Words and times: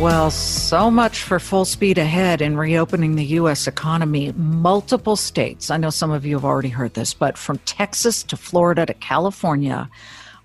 Well, 0.00 0.32
so 0.32 0.90
much 0.90 1.22
for 1.22 1.38
full 1.38 1.64
speed 1.64 1.96
ahead 1.96 2.42
in 2.42 2.56
reopening 2.56 3.14
the 3.14 3.24
U.S. 3.24 3.68
economy. 3.68 4.32
Multiple 4.32 5.14
states, 5.14 5.70
I 5.70 5.76
know 5.76 5.90
some 5.90 6.10
of 6.10 6.26
you 6.26 6.34
have 6.34 6.44
already 6.44 6.70
heard 6.70 6.94
this, 6.94 7.14
but 7.14 7.38
from 7.38 7.58
Texas 7.58 8.24
to 8.24 8.36
Florida 8.36 8.84
to 8.84 8.94
California 8.94 9.88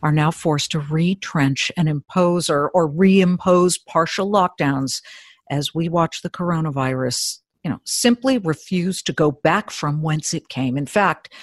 are 0.04 0.12
now 0.12 0.30
forced 0.30 0.72
to 0.72 0.80
retrench 0.80 1.72
and 1.76 1.90
impose 1.90 2.50
or, 2.50 2.70
or 2.70 2.88
reimpose 2.88 3.84
partial 3.84 4.32
lockdowns 4.32 5.02
as 5.50 5.74
we 5.74 5.90
watch 5.90 6.22
the 6.22 6.30
coronavirus, 6.30 7.40
you 7.64 7.72
know, 7.72 7.80
simply 7.84 8.38
refuse 8.38 9.02
to 9.02 9.14
go 9.14 9.32
back 9.32 9.72
from 9.72 10.04
whence 10.04 10.34
it 10.36 10.50
came. 10.50 10.78
In 10.78 10.86
fact, 10.86 11.34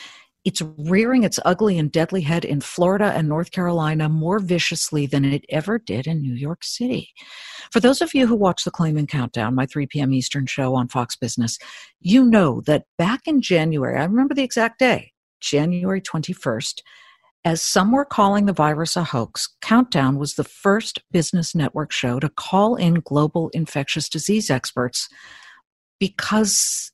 it's 0.44 0.62
rearing 0.78 1.24
its 1.24 1.40
ugly 1.44 1.78
and 1.78 1.90
deadly 1.90 2.20
head 2.20 2.44
in 2.44 2.60
Florida 2.60 3.12
and 3.16 3.28
North 3.28 3.50
Carolina 3.50 4.08
more 4.08 4.38
viciously 4.38 5.06
than 5.06 5.24
it 5.24 5.44
ever 5.48 5.78
did 5.78 6.06
in 6.06 6.20
New 6.20 6.34
York 6.34 6.62
City. 6.62 7.10
For 7.72 7.80
those 7.80 8.02
of 8.02 8.14
you 8.14 8.26
who 8.26 8.36
watch 8.36 8.64
the 8.64 8.70
Claman 8.70 9.06
Countdown, 9.06 9.54
my 9.54 9.66
3 9.66 9.86
p.m. 9.86 10.12
Eastern 10.12 10.46
show 10.46 10.74
on 10.74 10.88
Fox 10.88 11.16
Business, 11.16 11.58
you 12.00 12.24
know 12.24 12.60
that 12.62 12.84
back 12.98 13.22
in 13.26 13.40
January, 13.40 13.98
I 13.98 14.04
remember 14.04 14.34
the 14.34 14.42
exact 14.42 14.78
day, 14.78 15.12
January 15.40 16.02
21st, 16.02 16.82
as 17.46 17.60
some 17.60 17.92
were 17.92 18.06
calling 18.06 18.46
the 18.46 18.54
virus 18.54 18.96
a 18.96 19.04
hoax, 19.04 19.48
Countdown 19.60 20.18
was 20.18 20.34
the 20.34 20.44
first 20.44 21.02
business 21.10 21.54
network 21.54 21.92
show 21.92 22.18
to 22.18 22.30
call 22.30 22.74
in 22.74 22.94
global 22.94 23.50
infectious 23.50 24.08
disease 24.08 24.50
experts 24.50 25.08
because 26.00 26.90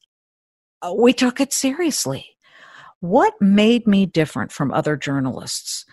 uh, 0.82 0.92
we 0.96 1.12
took 1.12 1.40
it 1.40 1.52
seriously. 1.52 2.26
What 3.00 3.32
made 3.40 3.86
me 3.86 4.04
different 4.04 4.52
from 4.52 4.70
other 4.70 4.94
journalists? 4.94 5.86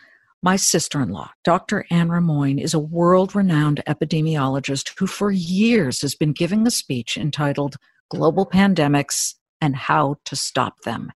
My 0.43 0.57
sister 0.57 1.01
in 1.01 1.07
law, 1.07 1.31
Dr. 1.45 1.85
Anne 1.89 2.09
Rimoin, 2.09 2.61
is 2.61 2.73
a 2.73 2.79
world 2.79 3.33
renowned 3.33 3.81
epidemiologist 3.87 4.91
who 4.99 5.07
for 5.07 5.31
years 5.31 6.01
has 6.01 6.15
been 6.15 6.33
giving 6.33 6.67
a 6.67 6.71
speech 6.71 7.15
entitled 7.15 7.77
Global 8.09 8.45
Pandemics 8.45 9.35
and 9.61 9.73
How 9.73 10.17
to 10.25 10.35
Stop 10.35 10.81
Them. 10.81 11.13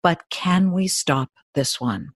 But 0.00 0.22
can 0.30 0.70
we 0.70 0.86
stop 0.86 1.30
this 1.56 1.80
one? 1.80 2.10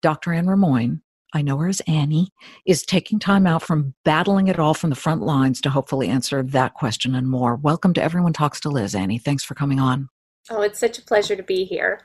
Dr. 0.00 0.32
Anne 0.32 0.46
Rimoin, 0.46 1.02
I 1.34 1.42
know 1.42 1.58
her 1.58 1.68
as 1.68 1.82
Annie, 1.86 2.30
is 2.64 2.86
taking 2.86 3.18
time 3.18 3.46
out 3.46 3.64
from 3.64 3.92
battling 4.02 4.48
it 4.48 4.58
all 4.58 4.72
from 4.72 4.88
the 4.88 4.96
front 4.96 5.20
lines 5.20 5.60
to 5.60 5.68
hopefully 5.68 6.08
answer 6.08 6.42
that 6.42 6.72
question 6.72 7.14
and 7.14 7.28
more. 7.28 7.54
Welcome 7.54 7.92
to 7.92 8.02
Everyone 8.02 8.32
Talks 8.32 8.60
to 8.60 8.70
Liz, 8.70 8.94
Annie. 8.94 9.18
Thanks 9.18 9.44
for 9.44 9.54
coming 9.54 9.78
on. 9.78 10.08
Oh, 10.48 10.62
it's 10.62 10.78
such 10.78 10.98
a 10.98 11.02
pleasure 11.02 11.36
to 11.36 11.42
be 11.42 11.64
here. 11.64 12.00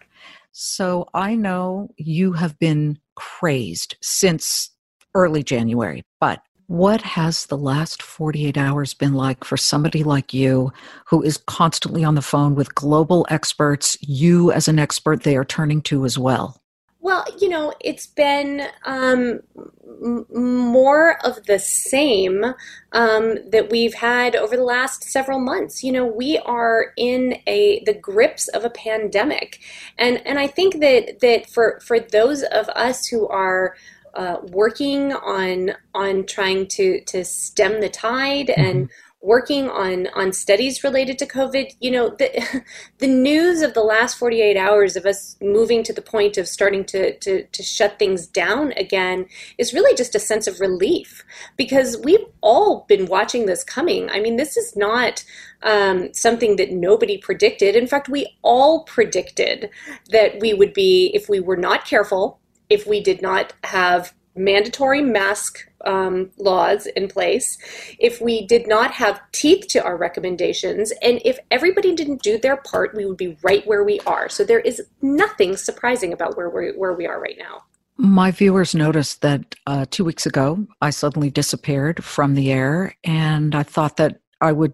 So 0.51 1.07
I 1.13 1.35
know 1.35 1.89
you 1.97 2.33
have 2.33 2.59
been 2.59 2.99
crazed 3.15 3.95
since 4.01 4.71
early 5.15 5.43
January, 5.43 6.03
but 6.19 6.41
what 6.67 7.01
has 7.01 7.47
the 7.47 7.57
last 7.57 8.01
48 8.01 8.57
hours 8.57 8.93
been 8.93 9.13
like 9.13 9.43
for 9.43 9.57
somebody 9.57 10.03
like 10.03 10.33
you 10.33 10.71
who 11.05 11.21
is 11.21 11.37
constantly 11.37 12.03
on 12.03 12.15
the 12.15 12.21
phone 12.21 12.55
with 12.55 12.75
global 12.75 13.25
experts, 13.29 13.97
you 14.01 14.51
as 14.51 14.67
an 14.67 14.79
expert 14.79 15.23
they 15.23 15.35
are 15.35 15.43
turning 15.43 15.81
to 15.83 16.05
as 16.05 16.17
well? 16.17 16.60
Well, 17.03 17.25
you 17.39 17.49
know, 17.49 17.73
it's 17.79 18.05
been 18.05 18.67
um, 18.85 19.39
m- 20.03 20.25
more 20.29 21.17
of 21.25 21.43
the 21.47 21.57
same 21.57 22.45
um, 22.91 23.37
that 23.49 23.71
we've 23.71 23.95
had 23.95 24.35
over 24.35 24.55
the 24.55 24.63
last 24.63 25.05
several 25.05 25.39
months. 25.39 25.83
You 25.83 25.93
know, 25.93 26.05
we 26.05 26.37
are 26.37 26.93
in 26.97 27.39
a 27.47 27.81
the 27.87 27.95
grips 27.95 28.47
of 28.49 28.63
a 28.63 28.69
pandemic, 28.69 29.59
and 29.97 30.21
and 30.27 30.37
I 30.37 30.45
think 30.45 30.79
that 30.79 31.21
that 31.21 31.49
for 31.49 31.79
for 31.83 31.99
those 31.99 32.43
of 32.43 32.69
us 32.69 33.07
who 33.07 33.27
are 33.27 33.75
uh, 34.13 34.37
working 34.43 35.11
on 35.11 35.71
on 35.95 36.27
trying 36.27 36.67
to 36.67 37.01
to 37.05 37.25
stem 37.25 37.81
the 37.81 37.89
tide 37.89 38.47
mm-hmm. 38.47 38.61
and 38.61 38.89
working 39.21 39.69
on 39.69 40.07
on 40.15 40.33
studies 40.33 40.83
related 40.83 41.19
to 41.19 41.27
covid 41.27 41.75
you 41.79 41.91
know 41.91 42.09
the 42.09 42.63
the 42.97 43.07
news 43.07 43.61
of 43.61 43.73
the 43.73 43.83
last 43.83 44.17
48 44.17 44.57
hours 44.57 44.95
of 44.95 45.05
us 45.05 45.37
moving 45.41 45.83
to 45.83 45.93
the 45.93 46.01
point 46.01 46.37
of 46.37 46.47
starting 46.47 46.83
to 46.85 47.17
to 47.19 47.45
to 47.45 47.63
shut 47.63 47.99
things 47.99 48.25
down 48.27 48.71
again 48.73 49.25
is 49.57 49.73
really 49.73 49.95
just 49.95 50.15
a 50.15 50.19
sense 50.19 50.47
of 50.47 50.59
relief 50.59 51.23
because 51.57 51.97
we've 52.03 52.25
all 52.41 52.85
been 52.87 53.05
watching 53.05 53.45
this 53.45 53.63
coming. 53.63 54.09
I 54.09 54.19
mean 54.19 54.37
this 54.37 54.57
is 54.57 54.75
not 54.75 55.23
um, 55.63 56.13
something 56.13 56.55
that 56.55 56.71
nobody 56.71 57.17
predicted. 57.17 57.75
In 57.75 57.87
fact 57.87 58.09
we 58.09 58.37
all 58.41 58.83
predicted 58.83 59.69
that 60.09 60.39
we 60.39 60.53
would 60.53 60.73
be 60.73 61.11
if 61.13 61.29
we 61.29 61.39
were 61.39 61.57
not 61.57 61.85
careful 61.85 62.39
if 62.69 62.87
we 62.87 63.01
did 63.01 63.21
not 63.21 63.53
have 63.65 64.13
mandatory 64.35 65.01
mask 65.01 65.67
um, 65.85 66.29
laws 66.37 66.85
in 66.85 67.07
place, 67.07 67.57
if 67.99 68.21
we 68.21 68.45
did 68.45 68.67
not 68.67 68.91
have 68.91 69.21
teeth 69.31 69.67
to 69.69 69.83
our 69.83 69.97
recommendations, 69.97 70.91
and 71.01 71.21
if 71.25 71.39
everybody 71.49 71.93
didn't 71.95 72.21
do 72.21 72.37
their 72.37 72.57
part, 72.57 72.95
we 72.95 73.05
would 73.05 73.17
be 73.17 73.37
right 73.43 73.65
where 73.65 73.83
we 73.83 73.99
are. 74.01 74.29
So 74.29 74.43
there 74.43 74.59
is 74.59 74.81
nothing 75.01 75.57
surprising 75.57 76.13
about 76.13 76.37
where 76.37 76.49
we 76.49 76.71
where 76.71 76.93
we 76.93 77.07
are 77.07 77.19
right 77.19 77.37
now. 77.37 77.63
My 77.97 78.31
viewers 78.31 78.73
noticed 78.73 79.21
that 79.21 79.55
uh, 79.67 79.85
two 79.89 80.05
weeks 80.05 80.25
ago 80.25 80.65
I 80.81 80.89
suddenly 80.89 81.29
disappeared 81.29 82.03
from 82.03 82.35
the 82.35 82.51
air, 82.51 82.95
and 83.03 83.53
I 83.53 83.63
thought 83.63 83.97
that 83.97 84.19
I 84.39 84.51
would 84.51 84.73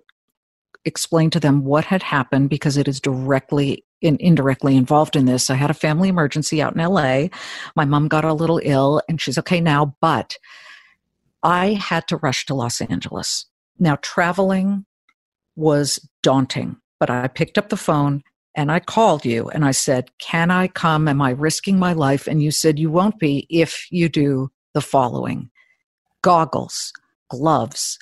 explain 0.86 1.30
to 1.32 1.40
them 1.40 1.66
what 1.66 1.84
had 1.86 2.02
happened 2.02 2.50
because 2.50 2.78
it 2.78 2.88
is 2.88 3.02
directly 3.02 3.84
in, 4.02 4.18
indirectly 4.20 4.76
involved 4.76 5.16
in 5.16 5.26
this. 5.26 5.50
I 5.50 5.56
had 5.56 5.72
a 5.72 5.76
family 5.76 6.10
emergency 6.10 6.62
out 6.62 6.76
in 6.76 6.84
LA. 6.84 7.28
My 7.76 7.86
mom 7.86 8.08
got 8.08 8.26
a 8.26 8.34
little 8.34 8.60
ill 8.64 9.02
and 9.10 9.20
she's 9.20 9.38
okay 9.38 9.62
now, 9.62 9.96
but 10.02 10.38
I 11.44 11.74
had 11.74 12.08
to 12.08 12.18
rush 12.18 12.46
to 12.48 12.56
Los 12.56 12.82
Angeles. 12.82 13.46
Now, 13.80 13.98
traveling 14.02 14.86
was 15.56 16.00
daunting, 16.24 16.78
but 17.00 17.10
I 17.10 17.28
picked 17.28 17.58
up 17.58 17.70
the 17.70 17.78
phone 17.78 18.24
and 18.56 18.72
I 18.72 18.80
called 18.80 19.24
you 19.24 19.50
and 19.50 19.64
I 19.64 19.72
said, 19.72 20.10
Can 20.20 20.50
I 20.52 20.68
come? 20.68 21.08
Am 21.08 21.22
I 21.22 21.30
risking 21.32 21.78
my 21.78 21.94
life? 21.94 22.28
And 22.28 22.42
you 22.42 22.52
said, 22.52 22.80
You 22.80 22.90
won't 22.90 23.20
be 23.20 23.46
if 23.50 23.88
you 23.92 24.10
do 24.10 24.52
the 24.74 24.82
following 24.82 25.50
goggles, 26.24 26.92
gloves, 27.30 27.98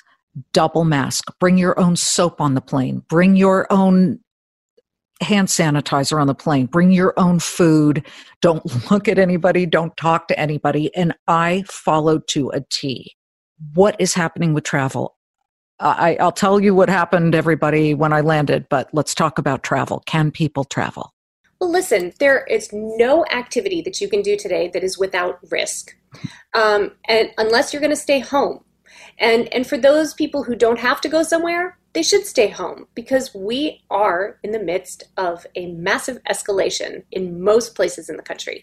double 0.52 0.84
mask, 0.84 1.32
bring 1.38 1.58
your 1.58 1.78
own 1.78 1.96
soap 1.96 2.40
on 2.40 2.54
the 2.54 2.60
plane, 2.60 3.02
bring 3.08 3.36
your 3.36 3.70
own 3.70 4.18
hand 5.22 5.48
sanitizer 5.48 6.20
on 6.20 6.26
the 6.26 6.34
plane, 6.34 6.66
bring 6.66 6.90
your 6.90 7.14
own 7.16 7.38
food, 7.38 8.04
don't 8.40 8.64
look 8.90 9.08
at 9.08 9.18
anybody, 9.18 9.66
don't 9.66 9.96
talk 9.96 10.28
to 10.28 10.38
anybody. 10.38 10.94
And 10.94 11.14
I 11.26 11.64
followed 11.66 12.26
to 12.28 12.50
a 12.50 12.60
T. 12.70 13.16
What 13.74 13.96
is 13.98 14.14
happening 14.14 14.54
with 14.54 14.64
travel? 14.64 15.16
I, 15.78 16.16
I'll 16.20 16.32
tell 16.32 16.58
you 16.58 16.74
what 16.74 16.88
happened, 16.88 17.34
everybody, 17.34 17.92
when 17.92 18.12
I 18.12 18.22
landed, 18.22 18.66
but 18.70 18.88
let's 18.92 19.14
talk 19.14 19.38
about 19.38 19.62
travel. 19.62 20.02
Can 20.06 20.30
people 20.30 20.64
travel? 20.64 21.12
Well, 21.60 21.70
listen, 21.70 22.12
there 22.18 22.44
is 22.44 22.70
no 22.72 23.24
activity 23.26 23.82
that 23.82 24.00
you 24.00 24.08
can 24.08 24.22
do 24.22 24.36
today 24.36 24.68
that 24.72 24.82
is 24.82 24.98
without 24.98 25.38
risk. 25.50 25.94
Um, 26.54 26.92
and 27.08 27.30
unless 27.38 27.72
you're 27.72 27.80
going 27.80 27.90
to 27.90 27.96
stay 27.96 28.20
home. 28.20 28.62
And, 29.18 29.52
and 29.52 29.66
for 29.66 29.78
those 29.78 30.12
people 30.14 30.44
who 30.44 30.54
don't 30.54 30.78
have 30.78 31.00
to 31.02 31.08
go 31.08 31.22
somewhere, 31.22 31.78
they 31.96 32.02
should 32.02 32.26
stay 32.26 32.48
home 32.48 32.86
because 32.94 33.34
we 33.34 33.82
are 33.88 34.38
in 34.42 34.50
the 34.50 34.58
midst 34.58 35.04
of 35.16 35.46
a 35.54 35.72
massive 35.72 36.22
escalation 36.24 37.02
in 37.10 37.42
most 37.42 37.74
places 37.74 38.10
in 38.10 38.18
the 38.18 38.22
country. 38.22 38.62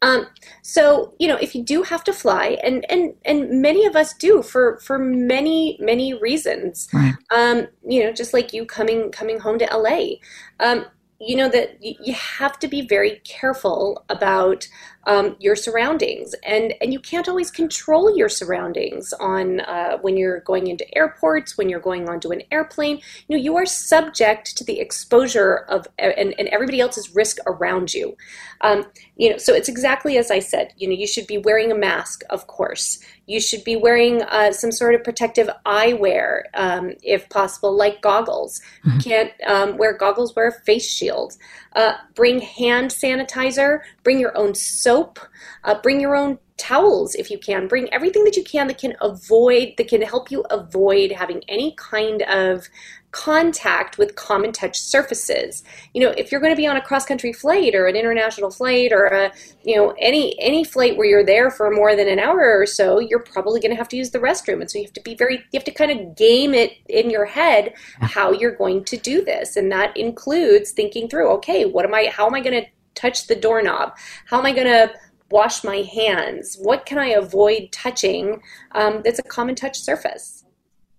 Um, 0.00 0.28
so 0.62 1.12
you 1.18 1.26
know, 1.26 1.34
if 1.34 1.56
you 1.56 1.64
do 1.64 1.82
have 1.82 2.04
to 2.04 2.12
fly, 2.12 2.56
and 2.62 2.88
and 2.88 3.14
and 3.24 3.60
many 3.60 3.84
of 3.84 3.96
us 3.96 4.14
do 4.14 4.44
for 4.44 4.78
for 4.78 4.96
many 4.96 5.76
many 5.80 6.14
reasons. 6.14 6.86
Right. 6.94 7.14
Um, 7.34 7.66
you 7.84 8.04
know, 8.04 8.12
just 8.12 8.32
like 8.32 8.52
you 8.52 8.64
coming 8.64 9.10
coming 9.10 9.40
home 9.40 9.58
to 9.58 9.66
LA. 9.76 10.18
Um, 10.60 10.86
you 11.20 11.34
know 11.34 11.48
that 11.48 11.78
you 11.80 12.14
have 12.14 12.60
to 12.60 12.68
be 12.68 12.82
very 12.82 13.20
careful 13.24 14.04
about 14.08 14.68
um, 15.08 15.36
your 15.40 15.56
surroundings, 15.56 16.34
and 16.44 16.74
and 16.82 16.92
you 16.92 17.00
can't 17.00 17.28
always 17.28 17.50
control 17.50 18.14
your 18.14 18.28
surroundings 18.28 19.14
on 19.14 19.60
uh, 19.60 19.96
when 20.02 20.18
you're 20.18 20.40
going 20.40 20.66
into 20.66 20.84
airports, 20.96 21.56
when 21.56 21.70
you're 21.70 21.80
going 21.80 22.10
onto 22.10 22.30
an 22.30 22.42
airplane. 22.52 23.00
You 23.26 23.36
know, 23.36 23.42
you 23.42 23.56
are 23.56 23.64
subject 23.64 24.54
to 24.58 24.64
the 24.64 24.78
exposure 24.78 25.64
of 25.70 25.88
and, 25.98 26.34
and 26.38 26.48
everybody 26.48 26.80
else's 26.80 27.14
risk 27.14 27.38
around 27.46 27.94
you. 27.94 28.16
Um, 28.60 28.84
you 29.16 29.30
know, 29.30 29.38
so 29.38 29.54
it's 29.54 29.68
exactly 29.68 30.18
as 30.18 30.30
I 30.30 30.40
said. 30.40 30.74
You 30.76 30.88
know, 30.88 30.94
you 30.94 31.06
should 31.06 31.26
be 31.26 31.38
wearing 31.38 31.72
a 31.72 31.74
mask, 31.74 32.22
of 32.28 32.46
course. 32.46 33.02
You 33.24 33.40
should 33.40 33.64
be 33.64 33.76
wearing 33.76 34.22
uh, 34.22 34.52
some 34.52 34.72
sort 34.72 34.94
of 34.94 35.04
protective 35.04 35.48
eyewear, 35.64 36.42
um, 36.54 36.92
if 37.02 37.28
possible, 37.30 37.74
like 37.74 38.02
goggles. 38.02 38.60
Mm-hmm. 38.86 38.98
Can't 39.00 39.32
um, 39.46 39.78
wear 39.78 39.96
goggles, 39.96 40.36
wear 40.36 40.48
a 40.48 40.52
face 40.52 40.90
shield. 40.90 41.34
Uh, 41.78 41.96
bring 42.16 42.40
hand 42.40 42.90
sanitizer. 42.90 43.82
Bring 44.02 44.18
your 44.18 44.36
own 44.36 44.52
soap. 44.52 45.20
Uh, 45.62 45.80
bring 45.80 46.00
your 46.00 46.16
own 46.16 46.40
towels 46.58 47.14
if 47.14 47.30
you 47.30 47.38
can. 47.38 47.68
Bring 47.68 47.92
everything 47.92 48.24
that 48.24 48.36
you 48.36 48.44
can 48.44 48.66
that 48.66 48.78
can 48.78 48.94
avoid, 49.00 49.74
that 49.78 49.88
can 49.88 50.02
help 50.02 50.30
you 50.30 50.42
avoid 50.50 51.12
having 51.12 51.42
any 51.48 51.74
kind 51.78 52.22
of 52.22 52.68
contact 53.10 53.96
with 53.96 54.16
common 54.16 54.52
touch 54.52 54.78
surfaces. 54.78 55.62
You 55.94 56.02
know, 56.02 56.10
if 56.10 56.30
you're 56.30 56.40
going 56.40 56.52
to 56.52 56.56
be 56.56 56.66
on 56.66 56.76
a 56.76 56.82
cross 56.82 57.06
country 57.06 57.32
flight 57.32 57.74
or 57.74 57.86
an 57.86 57.96
international 57.96 58.50
flight 58.50 58.92
or 58.92 59.06
a, 59.06 59.32
you 59.64 59.76
know, 59.76 59.94
any 59.98 60.38
any 60.40 60.62
flight 60.64 60.96
where 60.96 61.06
you're 61.06 61.24
there 61.24 61.50
for 61.50 61.70
more 61.70 61.96
than 61.96 62.08
an 62.08 62.18
hour 62.18 62.58
or 62.60 62.66
so, 62.66 62.98
you're 62.98 63.22
probably 63.22 63.60
going 63.60 63.70
to 63.70 63.76
have 63.76 63.88
to 63.88 63.96
use 63.96 64.10
the 64.10 64.18
restroom. 64.18 64.60
And 64.60 64.70
so 64.70 64.78
you 64.78 64.84
have 64.84 64.92
to 64.92 65.02
be 65.02 65.14
very 65.14 65.36
you 65.36 65.54
have 65.54 65.64
to 65.64 65.72
kind 65.72 65.90
of 65.90 66.16
game 66.16 66.52
it 66.54 66.72
in 66.88 67.08
your 67.08 67.24
head 67.24 67.74
how 68.00 68.32
you're 68.32 68.54
going 68.54 68.84
to 68.84 68.96
do 68.96 69.24
this. 69.24 69.56
And 69.56 69.72
that 69.72 69.96
includes 69.96 70.72
thinking 70.72 71.08
through, 71.08 71.30
okay, 71.34 71.64
what 71.64 71.84
am 71.84 71.94
I 71.94 72.10
how 72.12 72.26
am 72.26 72.34
I 72.34 72.40
going 72.40 72.62
to 72.62 72.68
touch 72.94 73.26
the 73.26 73.36
doorknob? 73.36 73.96
How 74.26 74.38
am 74.38 74.46
I 74.46 74.52
going 74.52 74.66
to 74.66 74.92
wash 75.30 75.64
my 75.64 75.76
hands? 75.78 76.56
What 76.60 76.86
can 76.86 76.98
I 76.98 77.08
avoid 77.08 77.70
touching 77.72 78.42
um, 78.72 79.02
that's 79.04 79.18
a 79.18 79.22
common 79.22 79.54
touch 79.54 79.78
surface? 79.78 80.44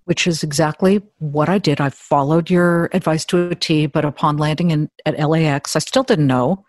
which 0.09 0.25
is 0.25 0.41
exactly 0.41 1.03
what 1.19 1.49
I 1.49 1.59
did. 1.59 1.79
I 1.79 1.91
followed 1.91 2.49
your 2.49 2.89
advice 2.93 3.23
to 3.25 3.51
a 3.51 3.53
T, 3.53 3.85
but 3.85 4.03
upon 4.03 4.37
landing 4.37 4.71
in 4.71 4.89
at 5.05 5.19
LAX, 5.19 5.75
I 5.75 5.79
still 5.79 6.01
didn't 6.01 6.25
know. 6.25 6.65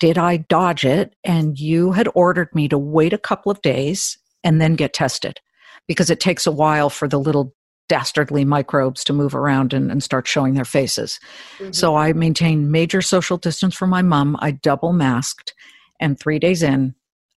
Did 0.00 0.18
I 0.18 0.38
dodge 0.38 0.84
it? 0.84 1.14
And 1.22 1.56
you 1.56 1.92
had 1.92 2.08
ordered 2.16 2.52
me 2.56 2.66
to 2.66 2.76
wait 2.76 3.12
a 3.12 3.18
couple 3.18 3.52
of 3.52 3.62
days 3.62 4.18
and 4.42 4.60
then 4.60 4.74
get 4.74 4.92
tested 4.92 5.38
because 5.86 6.10
it 6.10 6.18
takes 6.18 6.48
a 6.48 6.50
while 6.50 6.90
for 6.90 7.06
the 7.06 7.20
little 7.20 7.54
dastardly 7.88 8.44
microbes 8.44 9.04
to 9.04 9.12
move 9.12 9.36
around 9.36 9.72
and, 9.72 9.88
and 9.88 10.02
start 10.02 10.26
showing 10.26 10.54
their 10.54 10.64
faces. 10.64 11.20
Mm-hmm. 11.58 11.70
So 11.70 11.94
I 11.94 12.12
maintained 12.12 12.72
major 12.72 13.02
social 13.02 13.36
distance 13.36 13.76
from 13.76 13.90
my 13.90 14.02
mom. 14.02 14.36
I 14.40 14.50
double 14.50 14.92
masked. 14.92 15.54
And 16.00 16.18
three 16.18 16.38
days 16.38 16.62
in, 16.62 16.94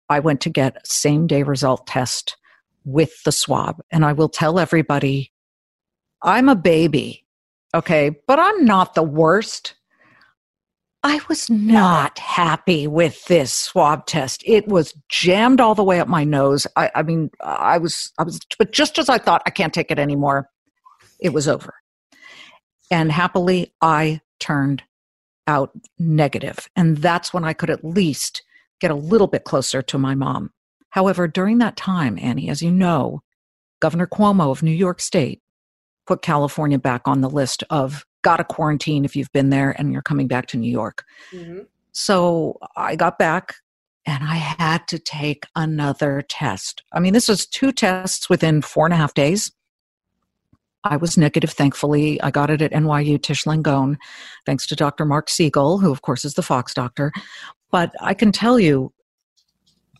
I 0.09 0.19
went 0.19 0.41
to 0.41 0.49
get 0.49 0.85
same 0.85 1.27
day 1.27 1.43
result 1.43 1.87
test 1.87 2.37
with 2.83 3.23
the 3.23 3.31
swab. 3.31 3.81
And 3.91 4.03
I 4.03 4.13
will 4.13 4.29
tell 4.29 4.59
everybody 4.59 5.31
I'm 6.21 6.49
a 6.49 6.55
baby, 6.55 7.25
okay, 7.73 8.11
but 8.27 8.39
I'm 8.39 8.65
not 8.65 8.93
the 8.93 9.03
worst. 9.03 9.73
I 11.03 11.19
was 11.27 11.49
not 11.49 12.19
happy 12.19 12.85
with 12.85 13.25
this 13.25 13.51
swab 13.51 14.05
test. 14.05 14.43
It 14.45 14.67
was 14.67 14.93
jammed 15.09 15.59
all 15.59 15.73
the 15.73 15.83
way 15.83 15.99
up 15.99 16.07
my 16.07 16.23
nose. 16.23 16.67
I, 16.75 16.91
I 16.93 17.01
mean, 17.01 17.31
I 17.41 17.79
was, 17.79 18.11
I 18.19 18.23
was, 18.23 18.39
but 18.59 18.71
just 18.71 18.99
as 18.99 19.09
I 19.09 19.17
thought, 19.17 19.41
I 19.47 19.49
can't 19.49 19.73
take 19.73 19.89
it 19.89 19.97
anymore, 19.97 20.49
it 21.19 21.33
was 21.33 21.47
over. 21.47 21.73
And 22.91 23.11
happily, 23.11 23.73
I 23.81 24.21
turned 24.39 24.83
out 25.47 25.71
negative. 25.97 26.69
And 26.75 26.97
that's 26.97 27.33
when 27.33 27.45
I 27.45 27.53
could 27.53 27.71
at 27.71 27.83
least 27.83 28.43
get 28.81 28.91
a 28.91 28.95
little 28.95 29.27
bit 29.27 29.45
closer 29.45 29.81
to 29.81 29.97
my 29.97 30.15
mom. 30.15 30.51
However, 30.89 31.27
during 31.27 31.59
that 31.59 31.77
time, 31.77 32.19
Annie, 32.21 32.49
as 32.49 32.61
you 32.61 32.71
know, 32.71 33.21
Governor 33.79 34.07
Cuomo 34.07 34.51
of 34.51 34.61
New 34.61 34.71
York 34.71 34.99
State 34.99 35.41
put 36.05 36.21
California 36.21 36.77
back 36.77 37.07
on 37.07 37.21
the 37.21 37.29
list 37.29 37.63
of 37.69 38.05
gotta 38.23 38.43
quarantine 38.43 39.05
if 39.05 39.15
you've 39.15 39.31
been 39.31 39.49
there 39.49 39.71
and 39.71 39.93
you're 39.93 40.01
coming 40.01 40.27
back 40.27 40.47
to 40.47 40.57
New 40.57 40.69
York. 40.69 41.05
Mm-hmm. 41.31 41.61
So 41.93 42.57
I 42.75 42.95
got 42.95 43.17
back 43.17 43.55
and 44.05 44.23
I 44.23 44.35
had 44.35 44.87
to 44.89 44.99
take 44.99 45.45
another 45.55 46.23
test. 46.27 46.83
I 46.91 46.99
mean, 46.99 47.13
this 47.13 47.27
was 47.27 47.45
two 47.45 47.71
tests 47.71 48.29
within 48.29 48.61
four 48.61 48.85
and 48.85 48.93
a 48.93 48.97
half 48.97 49.13
days. 49.13 49.51
I 50.83 50.97
was 50.97 51.17
negative, 51.17 51.51
thankfully. 51.51 52.19
I 52.21 52.31
got 52.31 52.49
it 52.49 52.61
at 52.61 52.71
NYU 52.71 53.21
Tisch 53.21 53.43
Langone, 53.43 53.97
thanks 54.47 54.65
to 54.67 54.75
Dr. 54.75 55.05
Marc 55.05 55.29
Siegel, 55.29 55.77
who, 55.77 55.91
of 55.91 56.01
course, 56.01 56.25
is 56.25 56.33
the 56.33 56.41
Fox 56.41 56.73
doctor. 56.73 57.11
But 57.71 57.93
I 58.01 58.13
can 58.13 58.31
tell 58.31 58.59
you, 58.59 58.93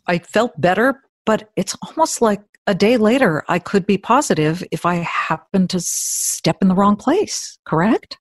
I 0.07 0.19
felt 0.19 0.59
better, 0.59 1.01
but 1.25 1.49
it's 1.55 1.75
almost 1.87 2.21
like 2.21 2.41
a 2.67 2.75
day 2.75 2.97
later 2.97 3.43
I 3.47 3.59
could 3.59 3.85
be 3.85 3.97
positive 3.97 4.63
if 4.71 4.85
I 4.85 4.95
happen 4.95 5.67
to 5.69 5.79
step 5.79 6.57
in 6.61 6.67
the 6.67 6.75
wrong 6.75 6.95
place, 6.95 7.57
correct? 7.65 8.17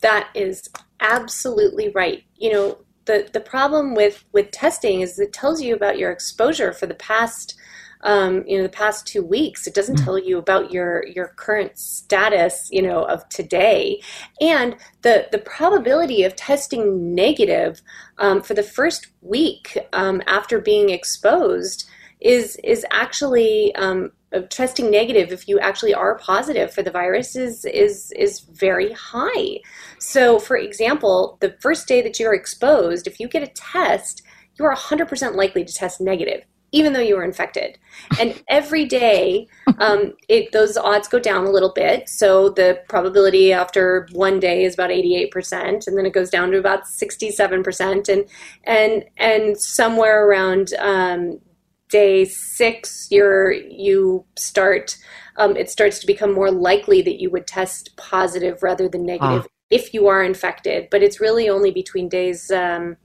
That 0.00 0.28
is 0.34 0.68
absolutely 1.00 1.90
right. 1.90 2.22
You 2.36 2.52
know, 2.52 2.78
the 3.06 3.28
the 3.32 3.40
problem 3.40 3.94
with 3.94 4.24
with 4.32 4.50
testing 4.50 5.00
is 5.00 5.18
it 5.18 5.32
tells 5.32 5.60
you 5.62 5.74
about 5.74 5.98
your 5.98 6.12
exposure 6.12 6.72
for 6.72 6.86
the 6.86 6.94
past 6.94 7.58
um, 8.02 8.44
you 8.46 8.56
know 8.56 8.62
the 8.62 8.68
past 8.68 9.06
two 9.06 9.22
weeks 9.22 9.66
it 9.66 9.74
doesn't 9.74 9.96
mm. 9.96 10.04
tell 10.04 10.18
you 10.18 10.38
about 10.38 10.72
your 10.72 11.06
your 11.06 11.28
current 11.36 11.78
status 11.78 12.68
you 12.70 12.82
know 12.82 13.04
of 13.04 13.28
today 13.28 14.00
and 14.40 14.76
the 15.02 15.26
the 15.32 15.38
probability 15.38 16.22
of 16.22 16.36
testing 16.36 17.14
negative 17.14 17.80
um, 18.18 18.42
for 18.42 18.54
the 18.54 18.62
first 18.62 19.08
week 19.22 19.76
um, 19.92 20.22
after 20.26 20.60
being 20.60 20.90
exposed 20.90 21.88
is 22.20 22.56
is 22.64 22.84
actually 22.90 23.74
um, 23.76 24.10
testing 24.50 24.90
negative 24.90 25.32
if 25.32 25.48
you 25.48 25.58
actually 25.58 25.94
are 25.94 26.18
positive 26.18 26.72
for 26.72 26.82
the 26.82 26.90
virus 26.90 27.36
is 27.36 27.64
is 27.64 28.12
is 28.12 28.40
very 28.40 28.92
high. 28.92 29.60
So, 29.98 30.38
for 30.38 30.56
example, 30.56 31.38
the 31.40 31.56
first 31.60 31.88
day 31.88 32.02
that 32.02 32.18
you're 32.18 32.34
exposed, 32.34 33.06
if 33.06 33.20
you 33.20 33.28
get 33.28 33.42
a 33.42 33.48
test, 33.48 34.22
you 34.58 34.64
are 34.64 34.74
100% 34.74 35.34
likely 35.34 35.64
to 35.64 35.72
test 35.72 36.00
negative 36.00 36.42
even 36.72 36.92
though 36.92 37.00
you 37.00 37.16
were 37.16 37.24
infected. 37.24 37.78
And 38.20 38.42
every 38.48 38.84
day, 38.84 39.48
um, 39.78 40.12
it, 40.28 40.52
those 40.52 40.76
odds 40.76 41.08
go 41.08 41.18
down 41.18 41.46
a 41.46 41.50
little 41.50 41.72
bit. 41.72 42.08
So 42.08 42.50
the 42.50 42.82
probability 42.88 43.52
after 43.52 44.06
one 44.12 44.38
day 44.38 44.64
is 44.64 44.74
about 44.74 44.90
88%, 44.90 45.86
and 45.86 45.96
then 45.96 46.04
it 46.04 46.12
goes 46.12 46.30
down 46.30 46.50
to 46.50 46.58
about 46.58 46.84
67%. 46.84 48.08
And, 48.08 48.24
and, 48.64 49.04
and 49.16 49.58
somewhere 49.58 50.26
around 50.26 50.74
um, 50.78 51.40
day 51.88 52.26
six, 52.26 53.08
you're, 53.10 53.52
you 53.52 54.24
start, 54.36 54.98
um, 55.36 55.56
it 55.56 55.70
starts 55.70 55.98
to 56.00 56.06
become 56.06 56.34
more 56.34 56.50
likely 56.50 57.00
that 57.02 57.20
you 57.20 57.30
would 57.30 57.46
test 57.46 57.96
positive 57.96 58.62
rather 58.62 58.88
than 58.88 59.06
negative 59.06 59.46
ah. 59.46 59.52
if 59.70 59.94
you 59.94 60.06
are 60.06 60.22
infected. 60.22 60.88
But 60.90 61.02
it's 61.02 61.18
really 61.18 61.48
only 61.48 61.70
between 61.70 62.10
days 62.10 62.50
um, 62.50 62.98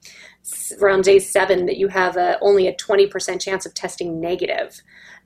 around 0.81 1.03
day 1.03 1.19
seven 1.19 1.65
that 1.65 1.77
you 1.77 1.87
have 1.87 2.17
a, 2.17 2.37
only 2.41 2.67
a 2.67 2.75
20% 2.75 3.41
chance 3.41 3.65
of 3.65 3.73
testing 3.73 4.19
negative 4.19 4.81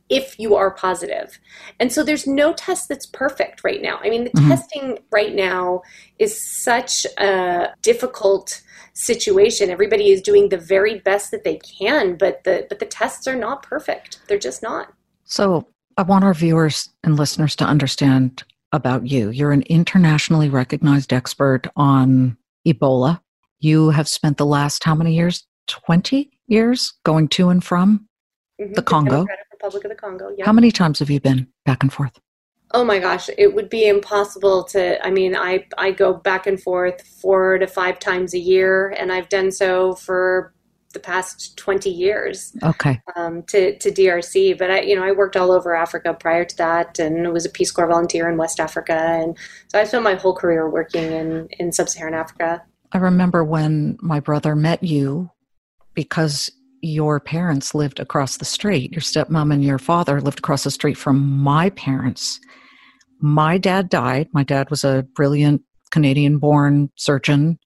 if 0.10 0.40
you 0.40 0.56
are 0.56 0.72
positive. 0.72 1.40
And 1.80 1.92
so 1.92 2.04
there's 2.04 2.26
no 2.26 2.54
test 2.54 2.88
that's 2.88 3.06
perfect 3.06 3.64
right 3.64 3.82
now. 3.82 4.00
I 4.02 4.10
mean, 4.10 4.26
the 4.26 4.30
mm-hmm. 4.32 4.50
testing 4.50 5.00
right 5.12 5.36
now 5.36 5.82
is 6.18 6.40
such 6.40 7.06
a 7.18 7.74
difficult 7.82 8.62
situation. 8.94 9.70
Everybody 9.70 10.12
is 10.12 10.22
doing 10.22 10.50
the 10.50 10.58
very 10.58 11.00
best 11.00 11.32
that 11.32 11.44
they 11.44 11.58
can, 11.58 12.16
but 12.16 12.44
the 12.46 12.66
but 12.70 12.80
the 12.80 12.86
tests 12.86 13.28
are 13.28 13.36
not 13.36 13.64
perfect. 13.64 14.20
They're 14.28 14.40
just 14.40 14.64
not. 14.64 14.94
So, 15.26 15.68
I 15.98 16.04
want 16.04 16.24
our 16.24 16.34
viewers 16.34 16.90
and 17.04 17.18
listeners 17.18 17.56
to 17.58 17.66
understand 17.66 18.44
about 18.72 19.08
you. 19.08 19.30
You're 19.30 19.52
an 19.52 19.64
internationally 19.64 20.50
recognized 20.50 21.12
expert 21.12 21.68
on 21.76 22.38
Ebola 22.68 23.20
you 23.60 23.90
have 23.90 24.08
spent 24.08 24.38
the 24.38 24.46
last 24.46 24.84
how 24.84 24.96
many 24.96 25.14
years? 25.14 25.46
20 25.68 26.30
years 26.48 26.94
going 27.04 27.28
to 27.28 27.50
and 27.50 27.64
from 27.64 28.08
mm-hmm. 28.60 28.74
the 28.74 28.82
Congo? 28.82 29.26
Republic 29.52 29.84
of 29.86 29.90
the 29.90 29.96
Congo, 29.96 30.30
yeah. 30.38 30.46
How 30.46 30.54
many 30.54 30.72
times 30.72 31.00
have 31.00 31.10
you 31.10 31.20
been 31.20 31.48
back 31.66 31.84
and 31.84 31.92
forth? 31.92 32.20
Oh 32.72 32.84
my 32.84 33.00
gosh, 33.00 33.30
it 33.38 33.54
would 33.56 33.70
be 33.70 33.88
impossible 33.88 34.64
to. 34.66 35.04
I 35.06 35.10
mean, 35.10 35.36
I, 35.36 35.66
I 35.78 35.92
go 35.92 36.14
back 36.14 36.48
and 36.48 36.62
forth 36.62 37.02
four 37.02 37.58
to 37.58 37.66
five 37.66 37.98
times 37.98 38.34
a 38.34 38.40
year, 38.40 38.90
and 38.90 39.12
I've 39.12 39.30
done 39.30 39.52
so 39.52 39.96
for 39.96 40.54
the 40.94 41.00
past 41.00 41.58
20 41.58 41.90
years 41.90 42.56
okay 42.64 43.00
um, 43.16 43.44
to, 43.44 43.78
to 43.78 43.92
drc 43.92 44.58
but 44.58 44.72
i 44.72 44.82
you 44.82 44.96
know 44.96 45.04
i 45.04 45.12
worked 45.12 45.36
all 45.36 45.52
over 45.52 45.76
africa 45.76 46.14
prior 46.14 46.46
to 46.46 46.56
that 46.58 46.98
and 46.98 47.32
was 47.34 47.46
a 47.46 47.50
peace 47.50 47.72
corps 47.72 47.88
volunteer 47.88 48.30
in 48.30 48.38
west 48.38 48.60
africa 48.60 48.94
and 48.94 49.38
so 49.68 49.80
i 49.80 49.84
spent 49.84 50.04
my 50.04 50.16
whole 50.16 50.34
career 50.34 50.70
working 50.70 51.12
in, 51.12 51.48
in 51.60 51.72
sub-saharan 51.72 52.14
africa 52.14 52.64
I 52.94 52.98
remember 53.00 53.44
when 53.44 53.98
my 54.02 54.20
brother 54.20 54.56
met 54.56 54.84
you 54.84 55.30
because 55.94 56.50
your 56.82 57.20
parents 57.20 57.76
lived 57.76 58.00
across 58.00 58.38
the 58.38 58.46
street. 58.46 58.92
Your 58.92 59.02
stepmom 59.02 59.54
and 59.54 59.64
your 59.64 59.80
father 59.80 60.22
lived 60.22 60.40
across 60.40 60.64
the 60.64 60.72
street 60.72 60.96
from 60.96 61.20
my 61.20 61.70
parents. 61.72 62.40
My 63.20 63.58
dad 63.58 63.90
died. 63.90 64.28
My 64.32 64.44
dad 64.44 64.70
was 64.70 64.84
a 64.84 65.06
brilliant 65.16 65.64
Canadian 65.92 66.38
born 66.38 66.92
surgeon. 66.96 67.58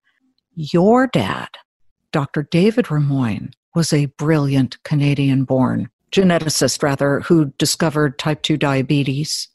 Your 0.56 1.08
dad, 1.08 1.50
Dr. 2.12 2.48
David 2.50 2.86
Rimoin, 2.86 3.52
was 3.76 3.94
a 3.94 4.08
brilliant 4.18 4.82
Canadian 4.84 5.44
born 5.44 5.90
geneticist, 6.12 6.84
rather, 6.84 7.22
who 7.22 7.46
discovered 7.58 8.20
type 8.20 8.42
2 8.42 8.58
diabetes, 8.58 9.48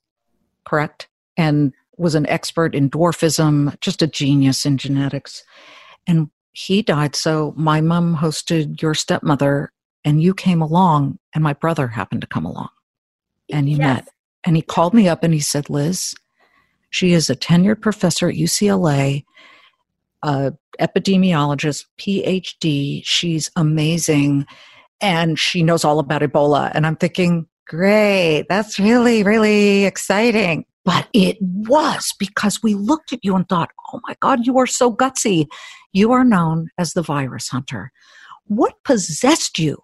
correct? 0.65 1.09
And 1.37 1.73
was 1.97 2.15
an 2.15 2.27
expert 2.29 2.75
in 2.75 2.91
dwarfism, 2.91 3.79
just 3.81 4.03
a 4.03 4.07
genius 4.07 4.67
in 4.67 4.77
genetics. 4.77 5.45
And 6.07 6.31
he 6.53 6.83
died. 6.83 7.15
So 7.17 7.55
my 7.57 7.81
mom 7.81 8.17
hosted 8.17 8.81
your 8.81 8.95
stepmother, 8.95 9.73
and 10.05 10.23
you 10.23 10.35
came 10.35 10.63
along, 10.63 11.19
and 11.35 11.43
my 11.43 11.53
brother 11.53 11.89
happened 11.89 12.21
to 12.23 12.27
come 12.27 12.47
along. 12.47 12.69
And 13.51 13.69
you 13.69 13.77
yes. 13.77 13.97
met. 13.97 14.09
And 14.45 14.57
he 14.57 14.63
called 14.63 14.95
me 14.95 15.09
up 15.09 15.25
and 15.25 15.35
he 15.35 15.41
said, 15.41 15.69
Liz, 15.69 16.15
she 16.91 17.13
is 17.13 17.29
a 17.29 17.37
tenured 17.37 17.81
professor 17.81 18.29
at 18.29 18.37
UCLA, 18.37 19.25
a 20.23 20.53
epidemiologist, 20.81 21.85
PhD. 21.99 23.03
She's 23.05 23.51
amazing. 23.57 24.47
And 25.01 25.39
she 25.39 25.63
knows 25.63 25.85
all 25.85 25.99
about 25.99 26.23
Ebola. 26.23 26.71
And 26.75 26.87
I'm 26.87 26.97
thinking, 26.97 27.47
great, 27.67 28.47
that's 28.49 28.79
really, 28.79 29.25
really 29.25 29.85
exciting. 29.85 30.65
But 30.87 31.09
it 31.13 31.37
was 31.41 32.15
because 32.17 32.63
we 32.63 32.75
looked 32.75 33.13
at 33.13 33.25
you 33.25 33.35
and 33.35 33.47
thought, 33.47 33.71
oh 33.93 34.01
my 34.07 34.15
God, 34.21 34.47
you 34.47 34.57
are 34.59 34.69
so 34.69 34.95
gutsy. 34.95 35.49
You 35.93 36.13
are 36.13 36.25
known 36.25 36.69
as 36.79 36.93
the 36.93 37.03
virus 37.03 37.49
hunter. 37.49 37.91
What 38.45 38.83
possessed 38.85 39.59
you 39.59 39.83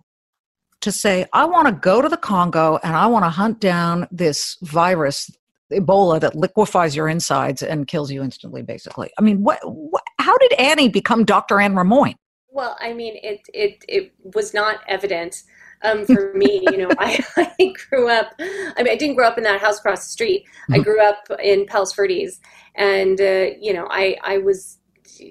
to 0.80 0.92
say, 0.92 1.26
I 1.32 1.44
want 1.44 1.66
to 1.66 1.73
go 1.73 2.00
to 2.02 2.09
the 2.09 2.16
Congo 2.16 2.78
and 2.85 2.94
I 2.94 3.06
want 3.06 3.25
to 3.25 3.30
hunt 3.30 3.59
down 3.59 4.06
this 4.12 4.56
virus, 4.62 5.28
Ebola, 5.73 6.21
that 6.21 6.37
liquefies 6.37 6.94
your 6.94 7.09
insides 7.09 7.64
and 7.64 7.88
kills 7.88 8.12
you 8.12 8.23
instantly, 8.23 8.62
basically? 8.62 9.11
I 9.18 9.23
mean, 9.23 9.42
what, 9.42 9.59
what 9.64 10.04
how 10.21 10.38
did 10.38 10.52
Annie 10.52 10.88
become 10.88 11.25
Dr. 11.25 11.61
Anne 11.61 11.75
Rimoin? 11.75 12.14
Well, 12.49 12.76
I 12.80 12.92
mean, 12.92 13.18
it, 13.25 13.40
it, 13.52 13.85
it 13.88 14.12
was 14.35 14.54
not 14.54 14.80
evident 14.87 15.42
um, 15.82 16.06
for 16.06 16.32
me. 16.34 16.64
you 16.70 16.78
know, 16.78 16.90
I, 16.98 17.22
I, 17.58 17.72
grew 17.88 18.08
up, 18.08 18.34
I 18.38 18.82
mean, 18.82 18.92
I 18.92 18.96
didn't 18.96 19.16
grow 19.16 19.26
up 19.26 19.38
in 19.38 19.44
that 19.44 19.60
house 19.60 19.78
across 19.78 20.04
the 20.04 20.10
street. 20.10 20.44
I 20.68 20.74
mm-hmm. 20.74 20.82
grew 20.82 21.00
up 21.00 21.28
in 21.42 21.66
Palos 21.66 21.94
Verdes. 21.94 22.40
And, 22.74 23.20
uh, 23.20 23.50
you 23.60 23.72
know, 23.72 23.86
I, 23.90 24.16
I 24.22 24.38
was 24.38 24.78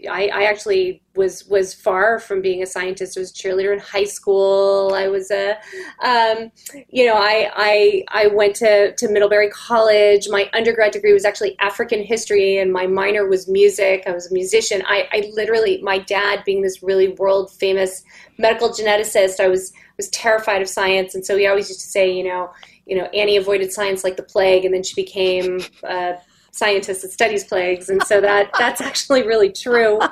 I, 0.09 0.29
I, 0.33 0.43
actually 0.43 1.01
was 1.15 1.45
was 1.47 1.73
far 1.73 2.19
from 2.19 2.41
being 2.41 2.63
a 2.63 2.65
scientist. 2.65 3.17
I 3.17 3.21
was 3.21 3.31
a 3.31 3.33
cheerleader 3.33 3.73
in 3.73 3.79
high 3.79 4.05
school. 4.05 4.93
I 4.93 5.07
was 5.07 5.31
a, 5.31 5.57
um, 6.03 6.51
you 6.89 7.05
know, 7.05 7.15
I, 7.15 7.51
I 7.55 8.03
I 8.09 8.27
went 8.27 8.55
to 8.57 8.95
to 8.95 9.09
Middlebury 9.09 9.49
College. 9.49 10.27
My 10.29 10.49
undergrad 10.53 10.93
degree 10.93 11.13
was 11.13 11.25
actually 11.25 11.57
African 11.59 12.03
history, 12.03 12.57
and 12.57 12.71
my 12.71 12.87
minor 12.87 13.27
was 13.27 13.47
music. 13.47 14.03
I 14.07 14.11
was 14.11 14.29
a 14.29 14.33
musician. 14.33 14.83
I, 14.85 15.07
I 15.11 15.31
literally, 15.33 15.81
my 15.81 15.99
dad 15.99 16.43
being 16.45 16.61
this 16.61 16.81
really 16.81 17.09
world 17.09 17.51
famous 17.51 18.03
medical 18.37 18.69
geneticist, 18.69 19.39
I 19.39 19.47
was 19.47 19.73
was 20.01 20.09
terrified 20.09 20.61
of 20.61 20.69
science, 20.69 21.15
and 21.15 21.25
so 21.25 21.37
he 21.37 21.47
always 21.47 21.69
used 21.69 21.81
to 21.81 21.87
say, 21.87 22.11
you 22.11 22.23
know, 22.23 22.51
you 22.85 22.97
know, 22.97 23.05
Annie 23.05 23.37
avoided 23.37 23.71
science 23.71 24.03
like 24.03 24.17
the 24.17 24.23
plague, 24.23 24.65
and 24.65 24.73
then 24.73 24.83
she 24.83 24.95
became. 24.95 25.61
a 25.83 26.17
scientist 26.53 27.01
that 27.01 27.11
studies 27.11 27.45
plagues, 27.45 27.89
and 27.89 28.03
so 28.03 28.19
that 28.21 28.51
that's 28.59 28.81
actually 28.81 29.23
really 29.23 29.51
true. 29.51 29.99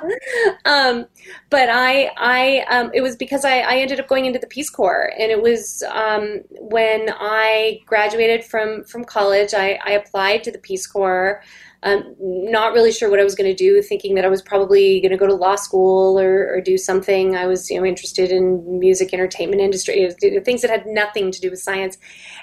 Um, 0.64 1.06
but 1.48 1.68
I, 1.68 2.10
I, 2.16 2.64
um, 2.70 2.90
it 2.94 3.02
was 3.02 3.16
because 3.16 3.44
I, 3.44 3.60
I, 3.60 3.76
ended 3.76 4.00
up 4.00 4.08
going 4.08 4.24
into 4.24 4.38
the 4.38 4.46
Peace 4.46 4.70
Corps, 4.70 5.12
and 5.18 5.30
it 5.30 5.40
was 5.40 5.82
um, 5.92 6.40
when 6.58 7.10
I 7.18 7.80
graduated 7.86 8.44
from 8.44 8.84
from 8.84 9.04
college. 9.04 9.52
I, 9.54 9.78
I 9.84 9.92
applied 9.92 10.44
to 10.44 10.50
the 10.50 10.58
Peace 10.58 10.86
Corps 10.86 11.42
um, 11.82 12.14
not 12.18 12.74
really 12.74 12.92
sure 12.92 13.08
what 13.08 13.20
I 13.20 13.24
was 13.24 13.34
going 13.34 13.48
to 13.48 13.54
do, 13.54 13.80
thinking 13.80 14.14
that 14.16 14.24
I 14.24 14.28
was 14.28 14.42
probably 14.42 15.00
going 15.00 15.12
to 15.12 15.16
go 15.16 15.26
to 15.26 15.34
law 15.34 15.56
school 15.56 16.20
or, 16.20 16.54
or, 16.54 16.60
do 16.60 16.76
something. 16.76 17.34
I 17.36 17.46
was, 17.46 17.70
you 17.70 17.78
know, 17.78 17.86
interested 17.86 18.30
in 18.30 18.78
music, 18.78 19.14
entertainment 19.14 19.62
industry, 19.62 20.10
things 20.44 20.60
that 20.60 20.70
had 20.70 20.86
nothing 20.86 21.30
to 21.30 21.40
do 21.40 21.48
with 21.48 21.60
science. 21.60 21.96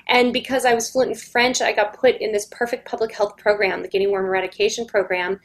And 0.07 0.33
because 0.33 0.65
I 0.65 0.73
was 0.73 0.89
fluent 0.89 1.11
in 1.11 1.17
French, 1.17 1.61
I 1.61 1.71
got 1.71 1.93
put 1.93 2.15
in 2.15 2.31
this 2.31 2.47
perfect 2.49 2.87
public 2.89 3.13
health 3.13 3.37
program, 3.37 3.83
the 3.83 3.87
guinea 3.87 4.07
worm 4.07 4.25
eradication 4.25 4.87
program, 4.87 5.39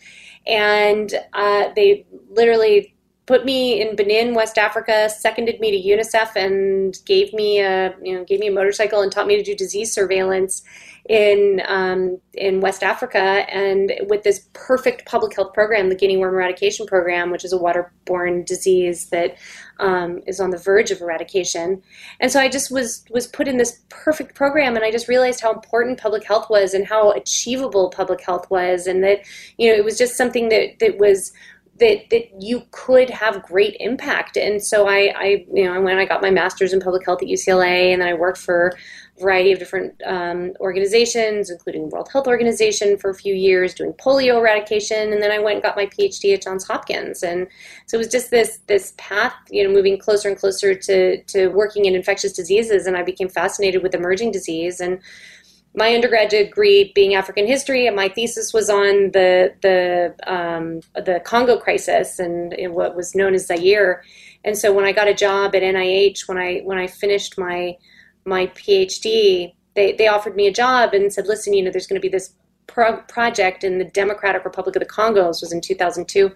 and 0.46 1.12
uh, 1.34 1.68
they 1.76 2.06
literally 2.30 2.94
put 3.26 3.44
me 3.44 3.80
in 3.80 3.94
Benin, 3.94 4.34
West 4.34 4.58
Africa, 4.58 5.08
seconded 5.10 5.60
me 5.60 5.70
to 5.70 5.88
UNICEF, 5.88 6.34
and 6.34 6.98
gave 7.04 7.32
me 7.32 7.60
a 7.60 7.94
you 8.02 8.14
know 8.14 8.24
gave 8.24 8.40
me 8.40 8.48
a 8.48 8.52
motorcycle 8.52 9.02
and 9.02 9.12
taught 9.12 9.26
me 9.26 9.36
to 9.36 9.42
do 9.42 9.54
disease 9.54 9.92
surveillance 9.92 10.62
in 11.08 11.60
um, 11.66 12.18
in 12.34 12.60
West 12.60 12.82
Africa, 12.82 13.18
and 13.18 13.92
with 14.08 14.22
this 14.22 14.48
perfect 14.52 15.04
public 15.04 15.34
health 15.34 15.52
program, 15.52 15.88
the 15.88 15.96
guinea 15.96 16.16
worm 16.16 16.34
eradication 16.34 16.86
program, 16.86 17.30
which 17.30 17.44
is 17.44 17.52
a 17.52 17.58
waterborne 17.58 18.46
disease 18.46 19.08
that 19.10 19.36
um, 19.80 20.20
is 20.26 20.38
on 20.38 20.50
the 20.50 20.58
verge 20.58 20.92
of 20.92 21.00
eradication. 21.00 21.82
And 22.20 22.30
so 22.30 22.38
I 22.38 22.48
just 22.48 22.70
was 22.70 23.04
was 23.10 23.26
put 23.26 23.48
in 23.48 23.56
this 23.56 23.80
perfect 23.88 24.36
program, 24.36 24.76
and 24.76 24.84
I 24.84 24.92
just 24.92 25.08
realized 25.08 25.40
how 25.40 25.52
important 25.52 26.00
public 26.00 26.24
health 26.24 26.48
was, 26.48 26.72
and 26.72 26.86
how 26.86 27.10
achievable 27.10 27.90
public 27.90 28.22
health 28.22 28.48
was, 28.48 28.86
and 28.86 29.02
that 29.02 29.20
you 29.58 29.70
know 29.70 29.76
it 29.76 29.84
was 29.84 29.98
just 29.98 30.16
something 30.16 30.50
that 30.50 30.78
that 30.78 30.98
was 30.98 31.32
that 31.78 32.10
that 32.10 32.30
you 32.40 32.62
could 32.70 33.10
have 33.10 33.42
great 33.42 33.76
impact. 33.80 34.36
And 34.36 34.62
so 34.62 34.88
I, 34.88 35.12
I 35.16 35.46
you 35.52 35.64
know, 35.64 35.80
when 35.80 35.98
I 35.98 36.04
got 36.04 36.22
my 36.22 36.30
master's 36.30 36.72
in 36.72 36.80
public 36.80 37.04
health 37.04 37.22
at 37.22 37.28
UCLA, 37.28 37.92
and 37.92 38.00
then 38.00 38.08
I 38.08 38.14
worked 38.14 38.38
for 38.38 38.72
variety 39.20 39.52
of 39.52 39.58
different 39.58 40.00
um, 40.06 40.52
organizations, 40.60 41.50
including 41.50 41.90
World 41.90 42.08
Health 42.12 42.26
Organization, 42.26 42.96
for 42.96 43.10
a 43.10 43.14
few 43.14 43.34
years 43.34 43.74
doing 43.74 43.92
polio 43.92 44.38
eradication, 44.38 45.12
and 45.12 45.22
then 45.22 45.30
I 45.30 45.38
went 45.38 45.56
and 45.56 45.62
got 45.62 45.76
my 45.76 45.86
PhD 45.86 46.34
at 46.34 46.42
Johns 46.42 46.66
Hopkins. 46.66 47.22
And 47.22 47.46
so 47.86 47.96
it 47.96 47.98
was 47.98 48.08
just 48.08 48.30
this 48.30 48.60
this 48.66 48.94
path, 48.96 49.34
you 49.50 49.64
know, 49.64 49.72
moving 49.72 49.98
closer 49.98 50.28
and 50.28 50.38
closer 50.38 50.74
to 50.74 51.22
to 51.22 51.48
working 51.48 51.84
in 51.84 51.94
infectious 51.94 52.32
diseases, 52.32 52.86
and 52.86 52.96
I 52.96 53.02
became 53.02 53.28
fascinated 53.28 53.82
with 53.82 53.94
emerging 53.94 54.32
disease 54.32 54.80
and 54.80 55.00
my 55.74 55.94
undergraduate 55.94 56.48
degree 56.48 56.92
being 56.94 57.14
African 57.14 57.46
history, 57.46 57.86
and 57.86 57.96
my 57.96 58.08
thesis 58.08 58.52
was 58.52 58.68
on 58.68 59.10
the 59.12 59.54
the 59.62 60.14
um, 60.26 60.80
the 60.94 61.20
Congo 61.24 61.58
crisis 61.58 62.18
and, 62.18 62.54
what 62.74 62.94
was 62.94 63.14
known 63.14 63.34
as 63.34 63.46
Zaire. 63.46 64.02
And 64.44 64.56
so 64.56 64.72
when 64.72 64.84
I 64.84 64.92
got 64.92 65.08
a 65.08 65.14
job 65.14 65.54
at 65.54 65.62
NIH, 65.62 66.28
when 66.28 66.38
I 66.38 66.60
when 66.60 66.78
I 66.78 66.86
finished 66.86 67.38
my 67.38 67.76
my 68.24 68.46
PhD, 68.48 69.54
they 69.74 69.92
they 69.92 70.08
offered 70.08 70.36
me 70.36 70.46
a 70.46 70.52
job 70.52 70.94
and 70.94 71.12
said, 71.12 71.26
listen, 71.26 71.54
you 71.54 71.62
know, 71.62 71.70
there's 71.70 71.86
going 71.86 72.00
to 72.00 72.06
be 72.06 72.08
this 72.08 72.34
pro- 72.66 73.02
project 73.02 73.64
in 73.64 73.78
the 73.78 73.84
Democratic 73.84 74.44
Republic 74.44 74.76
of 74.76 74.80
the 74.80 74.86
Congo. 74.86 75.26
This 75.28 75.40
was 75.40 75.52
in 75.52 75.60
2002, 75.60 76.30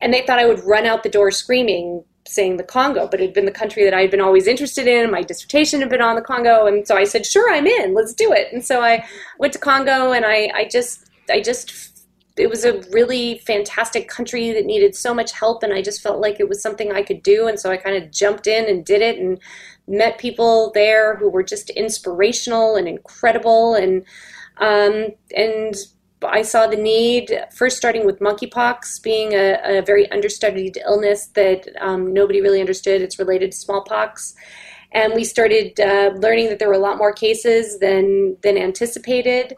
and 0.00 0.12
they 0.12 0.24
thought 0.26 0.38
I 0.38 0.46
would 0.46 0.64
run 0.64 0.86
out 0.86 1.02
the 1.02 1.08
door 1.08 1.30
screaming 1.30 2.04
saying 2.28 2.58
the 2.58 2.62
Congo, 2.62 3.08
but 3.10 3.20
it 3.20 3.24
had 3.24 3.34
been 3.34 3.46
the 3.46 3.50
country 3.50 3.84
that 3.84 3.94
I 3.94 4.02
had 4.02 4.10
been 4.10 4.20
always 4.20 4.46
interested 4.46 4.86
in. 4.86 5.10
My 5.10 5.22
dissertation 5.22 5.80
had 5.80 5.88
been 5.88 6.02
on 6.02 6.14
the 6.14 6.22
Congo, 6.22 6.66
and 6.66 6.86
so 6.86 6.96
I 6.96 7.04
said, 7.04 7.24
"Sure, 7.24 7.52
I'm 7.52 7.66
in. 7.66 7.94
Let's 7.94 8.12
do 8.12 8.32
it." 8.32 8.52
And 8.52 8.64
so 8.64 8.82
I 8.82 9.04
went 9.38 9.52
to 9.54 9.58
Congo, 9.58 10.12
and 10.12 10.24
I, 10.24 10.50
I 10.54 10.68
just, 10.70 11.06
I 11.30 11.40
just, 11.40 12.04
it 12.36 12.48
was 12.48 12.64
a 12.64 12.82
really 12.90 13.38
fantastic 13.46 14.08
country 14.08 14.52
that 14.52 14.66
needed 14.66 14.94
so 14.94 15.14
much 15.14 15.32
help, 15.32 15.62
and 15.62 15.72
I 15.72 15.82
just 15.82 16.02
felt 16.02 16.20
like 16.20 16.38
it 16.38 16.48
was 16.48 16.62
something 16.62 16.92
I 16.92 17.02
could 17.02 17.22
do, 17.22 17.48
and 17.48 17.58
so 17.58 17.70
I 17.70 17.76
kind 17.78 17.96
of 17.96 18.10
jumped 18.10 18.46
in 18.46 18.66
and 18.66 18.84
did 18.84 19.00
it, 19.00 19.18
and 19.18 19.40
met 19.88 20.18
people 20.18 20.70
there 20.74 21.16
who 21.16 21.30
were 21.30 21.42
just 21.42 21.70
inspirational 21.70 22.76
and 22.76 22.86
incredible, 22.86 23.74
and 23.74 24.04
um, 24.58 25.08
and 25.34 25.74
I 26.22 26.42
saw 26.42 26.66
the 26.66 26.76
need, 26.76 27.30
first 27.54 27.76
starting 27.76 28.04
with 28.04 28.18
monkeypox 28.18 29.02
being 29.02 29.34
a, 29.34 29.78
a 29.78 29.82
very 29.82 30.10
understudied 30.10 30.78
illness 30.84 31.26
that 31.34 31.68
um, 31.80 32.12
nobody 32.12 32.40
really 32.40 32.60
understood. 32.60 33.02
It's 33.02 33.18
related 33.18 33.52
to 33.52 33.58
smallpox. 33.58 34.34
And 34.92 35.12
we 35.14 35.24
started 35.24 35.78
uh, 35.78 36.12
learning 36.16 36.48
that 36.48 36.58
there 36.58 36.68
were 36.68 36.74
a 36.74 36.78
lot 36.78 36.96
more 36.96 37.12
cases 37.12 37.78
than, 37.78 38.36
than 38.42 38.56
anticipated. 38.56 39.54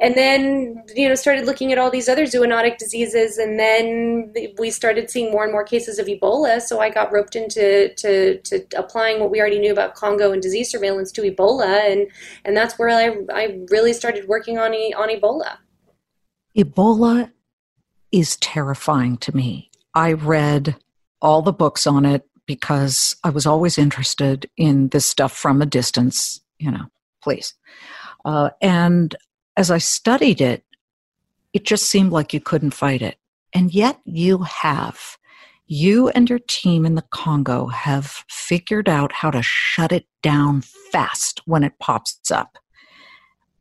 And 0.00 0.16
then, 0.16 0.82
you 0.96 1.08
know, 1.08 1.14
started 1.14 1.46
looking 1.46 1.70
at 1.70 1.78
all 1.78 1.88
these 1.88 2.08
other 2.08 2.24
zoonotic 2.24 2.78
diseases. 2.78 3.38
And 3.38 3.58
then 3.58 4.34
we 4.58 4.70
started 4.70 5.08
seeing 5.08 5.30
more 5.30 5.44
and 5.44 5.52
more 5.52 5.62
cases 5.62 6.00
of 6.00 6.06
Ebola. 6.06 6.60
So 6.60 6.80
I 6.80 6.90
got 6.90 7.12
roped 7.12 7.36
into 7.36 7.94
to, 7.94 8.40
to 8.40 8.66
applying 8.76 9.20
what 9.20 9.30
we 9.30 9.40
already 9.40 9.60
knew 9.60 9.70
about 9.70 9.94
Congo 9.94 10.32
and 10.32 10.42
disease 10.42 10.70
surveillance 10.70 11.12
to 11.12 11.22
Ebola. 11.22 11.90
And, 11.90 12.08
and 12.44 12.56
that's 12.56 12.76
where 12.76 12.88
I, 12.88 13.16
I 13.32 13.60
really 13.70 13.92
started 13.92 14.26
working 14.26 14.58
on, 14.58 14.74
e 14.74 14.92
on 14.96 15.08
Ebola. 15.10 15.58
Ebola 16.58 17.30
is 18.10 18.36
terrifying 18.38 19.16
to 19.18 19.34
me. 19.34 19.70
I 19.94 20.12
read 20.12 20.76
all 21.22 21.40
the 21.40 21.52
books 21.52 21.86
on 21.86 22.04
it 22.04 22.28
because 22.46 23.16
I 23.24 23.30
was 23.30 23.46
always 23.46 23.78
interested 23.78 24.50
in 24.56 24.88
this 24.88 25.06
stuff 25.06 25.32
from 25.32 25.62
a 25.62 25.66
distance, 25.66 26.40
you 26.58 26.70
know, 26.70 26.86
please. 27.22 27.54
Uh, 28.24 28.50
and 28.60 29.14
as 29.56 29.70
I 29.70 29.78
studied 29.78 30.40
it, 30.40 30.64
it 31.52 31.64
just 31.64 31.88
seemed 31.88 32.12
like 32.12 32.34
you 32.34 32.40
couldn't 32.40 32.72
fight 32.72 33.02
it. 33.02 33.16
And 33.52 33.72
yet 33.72 34.00
you 34.04 34.42
have. 34.42 35.16
You 35.66 36.08
and 36.08 36.28
your 36.28 36.40
team 36.40 36.84
in 36.84 36.94
the 36.94 37.04
Congo 37.10 37.66
have 37.68 38.24
figured 38.28 38.88
out 38.88 39.12
how 39.12 39.30
to 39.30 39.42
shut 39.42 39.92
it 39.92 40.06
down 40.22 40.62
fast 40.92 41.40
when 41.46 41.62
it 41.62 41.78
pops 41.78 42.30
up. 42.30 42.58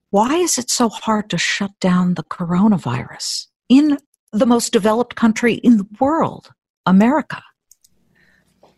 Why 0.09 0.35
is 0.35 0.57
it 0.57 0.69
so 0.69 0.89
hard 0.89 1.29
to 1.29 1.37
shut 1.37 1.71
down 1.79 2.15
the 2.15 2.23
coronavirus 2.23 3.47
in 3.69 3.97
the 4.31 4.45
most 4.45 4.73
developed 4.73 5.15
country 5.15 5.53
in 5.55 5.77
the 5.77 5.87
world, 5.99 6.51
America? 6.85 7.41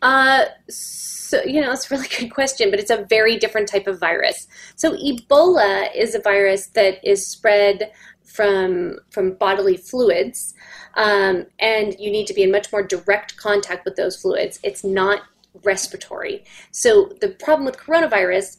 Uh, 0.06 0.44
so, 0.68 1.42
you 1.42 1.60
know, 1.60 1.72
it's 1.72 1.90
a 1.90 1.96
really 1.96 2.06
good 2.20 2.32
question, 2.32 2.70
but 2.70 2.78
it's 2.78 2.92
a 2.92 3.04
very 3.10 3.36
different 3.36 3.68
type 3.68 3.88
of 3.88 3.98
virus. 3.98 4.46
So, 4.76 4.92
Ebola 4.92 5.88
is 5.96 6.14
a 6.14 6.20
virus 6.20 6.68
that 6.68 7.04
is 7.04 7.26
spread 7.26 7.90
from 8.22 9.00
from 9.10 9.32
bodily 9.32 9.76
fluids, 9.76 10.54
um, 10.94 11.46
and 11.58 11.96
you 11.98 12.12
need 12.12 12.28
to 12.28 12.34
be 12.34 12.44
in 12.44 12.52
much 12.52 12.70
more 12.70 12.84
direct 12.84 13.36
contact 13.36 13.84
with 13.84 13.96
those 13.96 14.16
fluids. 14.16 14.60
It's 14.62 14.84
not 14.84 15.22
respiratory. 15.64 16.44
So, 16.70 17.10
the 17.20 17.30
problem 17.30 17.66
with 17.66 17.76
coronavirus 17.76 18.58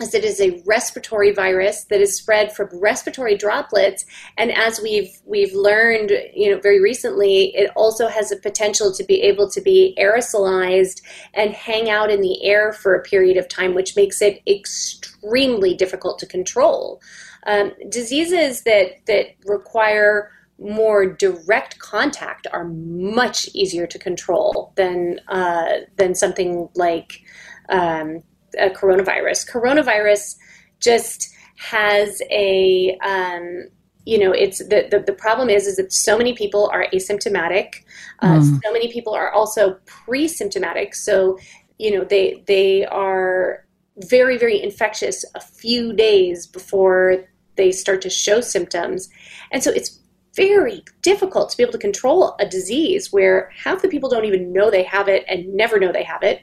is 0.00 0.14
it 0.14 0.24
is 0.24 0.40
a 0.40 0.62
respiratory 0.66 1.32
virus 1.32 1.84
that 1.84 2.00
is 2.00 2.16
spread 2.16 2.52
from 2.52 2.68
respiratory 2.72 3.36
droplets. 3.36 4.04
And 4.36 4.52
as 4.52 4.80
we've 4.80 5.10
we've 5.24 5.54
learned 5.54 6.12
you 6.34 6.50
know 6.50 6.60
very 6.60 6.80
recently 6.80 7.54
it 7.56 7.70
also 7.76 8.08
has 8.08 8.30
a 8.30 8.36
potential 8.36 8.92
to 8.92 9.04
be 9.04 9.22
able 9.22 9.50
to 9.50 9.60
be 9.60 9.96
aerosolized 9.98 11.02
and 11.34 11.52
hang 11.52 11.88
out 11.90 12.10
in 12.10 12.20
the 12.20 12.44
air 12.44 12.72
for 12.72 12.94
a 12.94 13.02
period 13.02 13.36
of 13.36 13.48
time 13.48 13.74
which 13.74 13.96
makes 13.96 14.20
it 14.20 14.42
extremely 14.46 15.74
difficult 15.74 16.18
to 16.18 16.26
control. 16.26 17.00
Um, 17.46 17.72
diseases 17.88 18.62
that 18.62 19.04
that 19.06 19.36
require 19.44 20.30
more 20.58 21.06
direct 21.06 21.78
contact 21.78 22.46
are 22.52 22.64
much 22.64 23.48
easier 23.54 23.86
to 23.86 23.98
control 23.98 24.72
than 24.76 25.20
uh, 25.28 25.80
than 25.96 26.14
something 26.14 26.68
like 26.74 27.22
um, 27.68 28.22
a 28.58 28.70
coronavirus. 28.70 29.50
Coronavirus 29.50 30.36
just 30.80 31.34
has 31.56 32.20
a 32.30 32.96
um, 33.04 33.64
you 34.04 34.18
know 34.18 34.32
it's 34.32 34.58
the, 34.58 34.86
the, 34.90 35.02
the 35.04 35.12
problem 35.12 35.50
is 35.50 35.66
is 35.66 35.76
that 35.76 35.92
so 35.92 36.16
many 36.16 36.32
people 36.32 36.70
are 36.72 36.86
asymptomatic 36.92 37.84
uh, 38.20 38.38
mm. 38.38 38.60
so 38.62 38.72
many 38.72 38.90
people 38.92 39.14
are 39.14 39.32
also 39.32 39.78
pre-symptomatic 39.84 40.94
so 40.94 41.38
you 41.78 41.90
know 41.90 42.04
they 42.04 42.42
they 42.46 42.86
are 42.86 43.66
very 44.08 44.38
very 44.38 44.62
infectious 44.62 45.24
a 45.34 45.40
few 45.40 45.92
days 45.92 46.46
before 46.46 47.24
they 47.56 47.72
start 47.72 48.00
to 48.00 48.10
show 48.10 48.40
symptoms 48.40 49.08
and 49.50 49.62
so 49.62 49.70
it's 49.70 50.00
very 50.36 50.84
difficult 51.00 51.48
to 51.48 51.56
be 51.56 51.62
able 51.62 51.72
to 51.72 51.78
control 51.78 52.36
a 52.38 52.46
disease 52.46 53.10
where 53.10 53.50
half 53.56 53.80
the 53.80 53.88
people 53.88 54.10
don't 54.10 54.26
even 54.26 54.52
know 54.52 54.70
they 54.70 54.82
have 54.82 55.08
it 55.08 55.24
and 55.28 55.52
never 55.54 55.80
know 55.80 55.90
they 55.90 56.02
have 56.02 56.22
it 56.22 56.42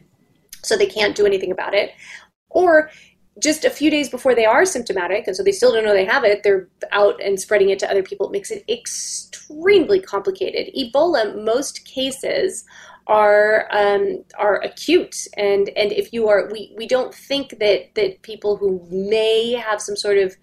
so 0.63 0.75
they 0.75 0.85
can't 0.85 1.15
do 1.15 1.25
anything 1.25 1.51
about 1.51 1.73
it. 1.73 1.91
Or 2.49 2.89
just 3.41 3.65
a 3.65 3.69
few 3.69 3.89
days 3.89 4.09
before 4.09 4.35
they 4.35 4.45
are 4.45 4.65
symptomatic, 4.65 5.27
and 5.27 5.35
so 5.35 5.43
they 5.43 5.51
still 5.51 5.73
don't 5.73 5.83
know 5.83 5.93
they 5.93 6.05
have 6.05 6.23
it, 6.23 6.43
they're 6.43 6.67
out 6.91 7.21
and 7.21 7.39
spreading 7.39 7.69
it 7.69 7.79
to 7.79 7.89
other 7.89 8.03
people. 8.03 8.27
It 8.27 8.31
makes 8.31 8.51
it 8.51 8.63
extremely 8.69 9.99
complicated. 9.99 10.73
Ebola, 10.75 11.43
most 11.43 11.85
cases 11.85 12.63
are 13.07 13.67
um, 13.71 14.23
are 14.37 14.61
acute, 14.61 15.27
and 15.35 15.69
and 15.75 15.91
if 15.91 16.13
you 16.13 16.27
are, 16.29 16.49
we 16.51 16.73
we 16.77 16.87
don't 16.87 17.13
think 17.13 17.57
that 17.59 17.95
that 17.95 18.21
people 18.21 18.57
who 18.57 18.85
may 18.89 19.53
have 19.53 19.81
some 19.81 19.95
sort 19.95 20.17
of 20.17 20.35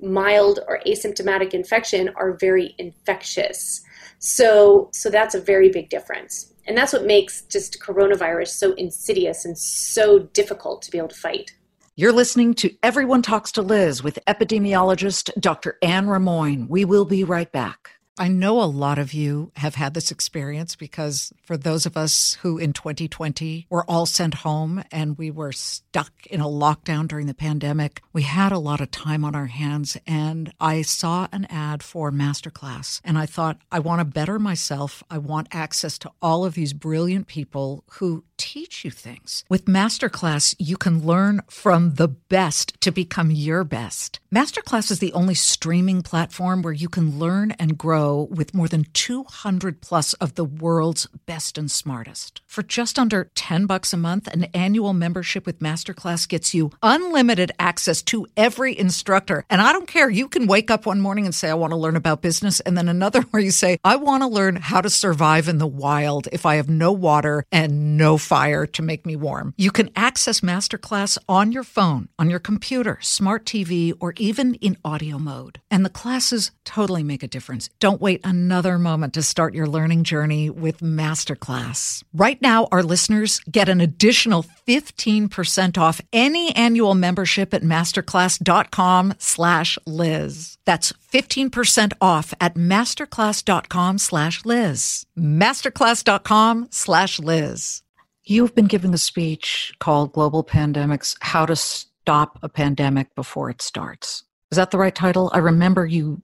mild 0.00 0.60
or 0.66 0.80
asymptomatic 0.86 1.52
infection 1.52 2.10
are 2.16 2.32
very 2.32 2.74
infectious. 2.78 3.82
So 4.18 4.90
so 4.92 5.10
that's 5.10 5.34
a 5.34 5.40
very 5.40 5.68
big 5.68 5.90
difference. 5.90 6.49
And 6.66 6.76
that's 6.76 6.92
what 6.92 7.04
makes 7.04 7.42
just 7.42 7.80
coronavirus 7.80 8.48
so 8.48 8.72
insidious 8.74 9.44
and 9.44 9.56
so 9.56 10.20
difficult 10.20 10.82
to 10.82 10.90
be 10.90 10.98
able 10.98 11.08
to 11.08 11.14
fight. 11.14 11.52
You're 11.96 12.12
listening 12.12 12.54
to 12.54 12.74
Everyone 12.82 13.20
Talks 13.20 13.52
to 13.52 13.62
Liz 13.62 14.02
with 14.02 14.18
epidemiologist 14.26 15.38
Dr. 15.40 15.76
Anne 15.82 16.06
Rimoin. 16.06 16.68
We 16.68 16.84
will 16.84 17.04
be 17.04 17.24
right 17.24 17.50
back. 17.50 17.99
I 18.20 18.28
know 18.28 18.60
a 18.60 18.64
lot 18.64 18.98
of 18.98 19.14
you 19.14 19.50
have 19.56 19.76
had 19.76 19.94
this 19.94 20.10
experience 20.10 20.76
because 20.76 21.32
for 21.42 21.56
those 21.56 21.86
of 21.86 21.96
us 21.96 22.36
who 22.42 22.58
in 22.58 22.74
2020 22.74 23.66
were 23.70 23.84
all 23.88 24.04
sent 24.04 24.34
home 24.34 24.84
and 24.92 25.16
we 25.16 25.30
were 25.30 25.52
stuck 25.52 26.26
in 26.26 26.38
a 26.38 26.44
lockdown 26.44 27.08
during 27.08 27.28
the 27.28 27.32
pandemic, 27.32 28.02
we 28.12 28.20
had 28.24 28.52
a 28.52 28.58
lot 28.58 28.82
of 28.82 28.90
time 28.90 29.24
on 29.24 29.34
our 29.34 29.46
hands. 29.46 29.96
And 30.06 30.52
I 30.60 30.82
saw 30.82 31.28
an 31.32 31.46
ad 31.46 31.82
for 31.82 32.12
Masterclass 32.12 33.00
and 33.04 33.16
I 33.16 33.24
thought, 33.24 33.56
I 33.72 33.78
want 33.78 34.00
to 34.00 34.04
better 34.04 34.38
myself. 34.38 35.02
I 35.08 35.16
want 35.16 35.48
access 35.50 35.96
to 36.00 36.12
all 36.20 36.44
of 36.44 36.52
these 36.52 36.74
brilliant 36.74 37.26
people 37.26 37.84
who 37.92 38.24
teach 38.40 38.86
you 38.86 38.90
things. 38.90 39.44
With 39.50 39.66
Masterclass, 39.66 40.54
you 40.58 40.78
can 40.78 41.04
learn 41.04 41.42
from 41.46 41.96
the 41.96 42.08
best 42.08 42.80
to 42.80 42.90
become 42.90 43.30
your 43.30 43.64
best. 43.64 44.18
Masterclass 44.34 44.90
is 44.90 44.98
the 44.98 45.12
only 45.12 45.34
streaming 45.34 46.00
platform 46.00 46.62
where 46.62 46.72
you 46.72 46.88
can 46.88 47.18
learn 47.18 47.50
and 47.52 47.76
grow 47.76 48.28
with 48.30 48.54
more 48.54 48.68
than 48.68 48.86
200 48.94 49.82
plus 49.82 50.14
of 50.14 50.36
the 50.36 50.44
world's 50.44 51.06
best 51.26 51.58
and 51.58 51.70
smartest. 51.70 52.40
For 52.46 52.62
just 52.62 52.98
under 52.98 53.30
10 53.34 53.66
bucks 53.66 53.92
a 53.92 53.98
month, 53.98 54.26
an 54.28 54.44
annual 54.54 54.94
membership 54.94 55.44
with 55.44 55.58
Masterclass 55.58 56.26
gets 56.26 56.54
you 56.54 56.70
unlimited 56.82 57.52
access 57.58 58.00
to 58.02 58.26
every 58.36 58.78
instructor. 58.78 59.44
And 59.50 59.60
I 59.60 59.72
don't 59.72 59.88
care, 59.88 60.08
you 60.08 60.28
can 60.28 60.46
wake 60.46 60.70
up 60.70 60.86
one 60.86 61.00
morning 61.00 61.26
and 61.26 61.34
say, 61.34 61.50
I 61.50 61.54
want 61.54 61.72
to 61.72 61.76
learn 61.76 61.96
about 61.96 62.22
business, 62.22 62.60
and 62.60 62.78
then 62.78 62.88
another 62.88 63.20
where 63.32 63.42
you 63.42 63.50
say, 63.50 63.78
I 63.84 63.96
want 63.96 64.22
to 64.22 64.28
learn 64.28 64.56
how 64.56 64.80
to 64.80 64.88
survive 64.88 65.48
in 65.48 65.58
the 65.58 65.66
wild 65.66 66.28
if 66.32 66.46
I 66.46 66.54
have 66.54 66.70
no 66.70 66.92
water 66.92 67.44
and 67.52 67.98
no 67.98 68.16
fire 68.30 68.64
to 68.64 68.80
make 68.80 69.04
me 69.04 69.16
warm. 69.16 69.52
You 69.56 69.72
can 69.72 69.90
access 69.96 70.40
Masterclass 70.40 71.18
on 71.28 71.50
your 71.50 71.64
phone, 71.64 72.08
on 72.16 72.30
your 72.30 72.38
computer, 72.38 72.98
smart 73.00 73.44
TV, 73.44 73.92
or 73.98 74.14
even 74.18 74.54
in 74.66 74.76
audio 74.84 75.18
mode. 75.18 75.60
And 75.68 75.84
the 75.84 75.96
classes 76.02 76.52
totally 76.64 77.02
make 77.02 77.24
a 77.24 77.32
difference. 77.36 77.68
Don't 77.80 78.00
wait 78.00 78.20
another 78.22 78.78
moment 78.78 79.14
to 79.14 79.22
start 79.22 79.52
your 79.52 79.66
learning 79.66 80.04
journey 80.04 80.48
with 80.48 80.78
Masterclass. 80.78 82.04
Right 82.14 82.40
now, 82.40 82.68
our 82.70 82.84
listeners 82.84 83.40
get 83.50 83.68
an 83.68 83.80
additional 83.80 84.44
15% 84.68 85.76
off 85.76 86.00
any 86.12 86.54
annual 86.54 86.94
membership 86.94 87.52
at 87.52 87.62
masterclass.com 87.62 89.14
slash 89.18 89.76
Liz. 89.86 90.56
That's 90.64 90.92
15% 91.12 91.94
off 92.00 92.32
at 92.40 92.54
masterclass.com 92.54 93.98
slash 93.98 94.44
Liz. 94.44 95.04
Masterclass.com 95.18 96.68
slash 96.70 97.18
Liz. 97.18 97.82
You've 98.30 98.54
been 98.54 98.66
giving 98.66 98.94
a 98.94 98.98
speech 98.98 99.72
called 99.80 100.12
Global 100.12 100.44
Pandemics 100.44 101.16
How 101.20 101.46
to 101.46 101.56
Stop 101.56 102.38
a 102.44 102.48
Pandemic 102.48 103.12
Before 103.16 103.50
It 103.50 103.60
Starts. 103.60 104.22
Is 104.52 104.56
that 104.56 104.70
the 104.70 104.78
right 104.78 104.94
title? 104.94 105.32
I 105.34 105.38
remember 105.38 105.84
you 105.84 106.22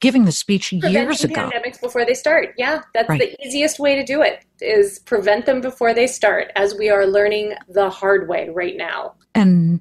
giving 0.00 0.26
the 0.26 0.32
speech 0.32 0.68
Preventing 0.68 0.92
years 0.92 1.24
ago. 1.24 1.48
Pandemics 1.50 1.80
before 1.80 2.04
they 2.04 2.12
start. 2.12 2.52
Yeah, 2.58 2.82
that's 2.92 3.08
right. 3.08 3.18
the 3.18 3.46
easiest 3.46 3.78
way 3.78 3.94
to 3.94 4.04
do 4.04 4.20
it 4.20 4.44
is 4.60 4.98
prevent 4.98 5.46
them 5.46 5.62
before 5.62 5.94
they 5.94 6.06
start, 6.06 6.52
as 6.54 6.74
we 6.74 6.90
are 6.90 7.06
learning 7.06 7.54
the 7.66 7.88
hard 7.88 8.28
way 8.28 8.50
right 8.50 8.76
now. 8.76 9.14
And 9.34 9.80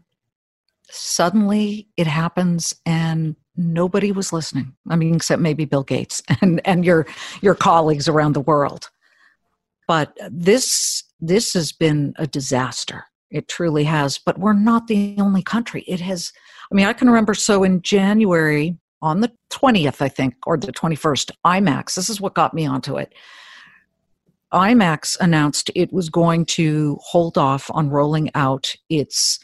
suddenly 0.89 1.89
it 1.97 2.07
happens, 2.07 2.75
and 2.85 3.35
nobody 3.57 4.13
was 4.13 4.31
listening. 4.31 4.73
I 4.87 4.95
mean, 4.95 5.15
except 5.15 5.41
maybe 5.41 5.65
Bill 5.65 5.83
Gates 5.83 6.23
and 6.41 6.61
and 6.63 6.85
your 6.85 7.07
your 7.41 7.55
colleagues 7.55 8.07
around 8.07 8.35
the 8.35 8.39
world. 8.41 8.89
But 9.85 10.17
this 10.29 11.03
this 11.19 11.53
has 11.53 11.71
been 11.71 12.13
a 12.17 12.27
disaster. 12.27 13.05
It 13.29 13.47
truly 13.47 13.83
has. 13.85 14.17
But 14.17 14.39
we're 14.39 14.53
not 14.53 14.87
the 14.87 15.15
only 15.19 15.43
country. 15.43 15.83
It 15.87 15.99
has, 15.99 16.31
I 16.71 16.75
mean, 16.75 16.85
I 16.85 16.93
can 16.93 17.07
remember 17.07 17.33
so 17.33 17.63
in 17.63 17.81
January 17.81 18.77
on 19.01 19.21
the 19.21 19.31
20th, 19.51 20.01
I 20.01 20.09
think, 20.09 20.35
or 20.45 20.57
the 20.57 20.71
21st, 20.71 21.31
IMAX, 21.45 21.95
this 21.95 22.09
is 22.09 22.19
what 22.19 22.33
got 22.33 22.53
me 22.53 22.65
onto 22.65 22.97
it. 22.97 23.13
IMAX 24.53 25.17
announced 25.19 25.69
it 25.75 25.91
was 25.91 26.09
going 26.09 26.45
to 26.45 26.97
hold 27.01 27.37
off 27.37 27.69
on 27.73 27.89
rolling 27.89 28.31
out 28.33 28.73
its 28.89 29.39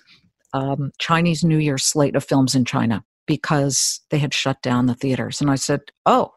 um, 0.53 0.91
Chinese 0.97 1.43
New 1.43 1.57
Year 1.57 1.77
slate 1.77 2.15
of 2.15 2.23
films 2.23 2.55
in 2.55 2.63
China 2.63 3.03
because 3.25 4.01
they 4.09 4.17
had 4.17 4.33
shut 4.33 4.61
down 4.61 4.85
the 4.85 4.95
theaters. 4.95 5.41
And 5.41 5.51
I 5.51 5.55
said, 5.55 5.81
oh, 6.05 6.33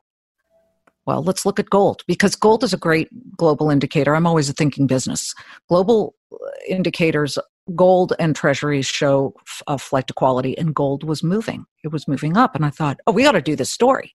well, 1.07 1.23
let's 1.23 1.47
look 1.47 1.61
at 1.61 1.71
gold 1.71 2.03
because 2.07 2.35
gold 2.35 2.65
is 2.65 2.73
a 2.73 2.79
great 2.79 3.09
global 3.37 3.71
indicator. 3.71 4.15
I'm 4.15 4.27
always 4.27 4.49
a 4.49 4.53
thinking 4.53 4.87
business. 4.87 5.35
Global 5.69 6.15
uh, 6.33 6.37
indicators, 6.69 7.39
gold 7.75 8.13
and 8.19 8.35
treasuries 8.35 8.87
show 8.87 9.35
a 9.67 9.79
flight 9.79 10.09
to 10.09 10.15
quality, 10.15 10.57
and 10.59 10.75
gold 10.75 11.05
was 11.05 11.23
moving. 11.23 11.65
It 11.85 11.93
was 11.93 12.09
moving 12.09 12.37
up. 12.37 12.55
And 12.55 12.65
I 12.65 12.71
thought, 12.71 12.99
oh, 13.07 13.13
we 13.13 13.23
got 13.23 13.33
to 13.33 13.41
do 13.41 13.57
this 13.57 13.71
story. 13.71 14.13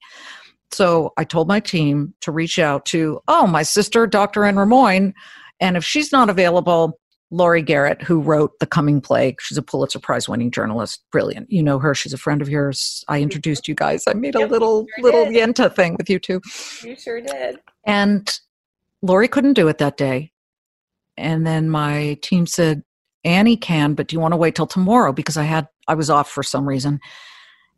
So 0.71 1.13
I 1.17 1.23
told 1.23 1.47
my 1.47 1.59
team 1.59 2.13
to 2.21 2.31
reach 2.31 2.59
out 2.59 2.85
to, 2.87 3.21
oh, 3.27 3.47
my 3.47 3.63
sister, 3.63 4.07
Dr. 4.07 4.45
Anne 4.45 4.55
Rimoin. 4.55 5.13
And 5.59 5.77
if 5.77 5.83
she's 5.83 6.11
not 6.11 6.29
available, 6.29 6.99
Laurie 7.31 7.61
Garrett, 7.61 8.01
who 8.01 8.19
wrote 8.19 8.59
The 8.59 8.65
Coming 8.65 8.99
Plague. 8.99 9.41
She's 9.41 9.57
a 9.57 9.61
Pulitzer 9.61 9.99
Prize 9.99 10.27
winning 10.27 10.51
journalist. 10.51 11.01
Brilliant. 11.11 11.49
You 11.49 11.63
know 11.63 11.79
her. 11.79 11.95
She's 11.95 12.13
a 12.13 12.17
friend 12.17 12.41
of 12.41 12.49
yours. 12.49 13.05
I 13.07 13.21
introduced 13.21 13.69
you 13.69 13.73
guys. 13.73 14.03
I 14.05 14.13
made 14.13 14.35
a 14.35 14.39
yep, 14.39 14.51
little 14.51 14.85
sure 14.95 15.03
little 15.03 15.25
did. 15.25 15.55
Yenta 15.55 15.73
thing 15.73 15.95
with 15.97 16.09
you 16.09 16.19
two. 16.19 16.41
You 16.83 16.95
sure 16.97 17.21
did. 17.21 17.59
And 17.85 18.29
Laurie 19.01 19.29
couldn't 19.29 19.53
do 19.53 19.69
it 19.69 19.77
that 19.77 19.95
day. 19.95 20.33
And 21.17 21.47
then 21.47 21.69
my 21.69 22.17
team 22.21 22.45
said, 22.45 22.83
Annie 23.23 23.57
can, 23.57 23.93
but 23.93 24.07
do 24.07 24.15
you 24.15 24.19
want 24.19 24.33
to 24.33 24.37
wait 24.37 24.55
till 24.55 24.67
tomorrow? 24.67 25.13
Because 25.13 25.37
I 25.37 25.43
had 25.43 25.67
I 25.87 25.93
was 25.95 26.09
off 26.09 26.29
for 26.29 26.43
some 26.43 26.67
reason. 26.67 26.99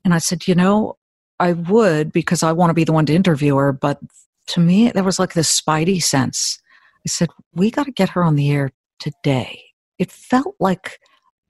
And 0.03 0.13
I 0.13 0.17
said, 0.17 0.47
you 0.47 0.55
know, 0.55 0.97
I 1.39 1.53
would 1.53 2.11
because 2.11 2.41
I 2.41 2.53
want 2.53 2.71
to 2.71 2.75
be 2.75 2.85
the 2.85 2.93
one 2.93 3.05
to 3.05 3.13
interview 3.13 3.55
her, 3.57 3.71
but 3.71 3.99
to 4.47 4.59
me 4.59 4.91
there 4.91 5.03
was 5.03 5.19
like 5.19 5.33
this 5.33 5.61
spidey 5.61 6.01
sense. 6.01 6.59
I 7.05 7.09
said, 7.09 7.29
we 7.53 7.69
got 7.69 7.85
to 7.85 7.91
get 7.91 8.09
her 8.09 8.23
on 8.23 8.35
the 8.35 8.49
air 8.51 8.71
today. 9.03 9.61
it 9.99 10.11
felt 10.11 10.55
like 10.59 10.99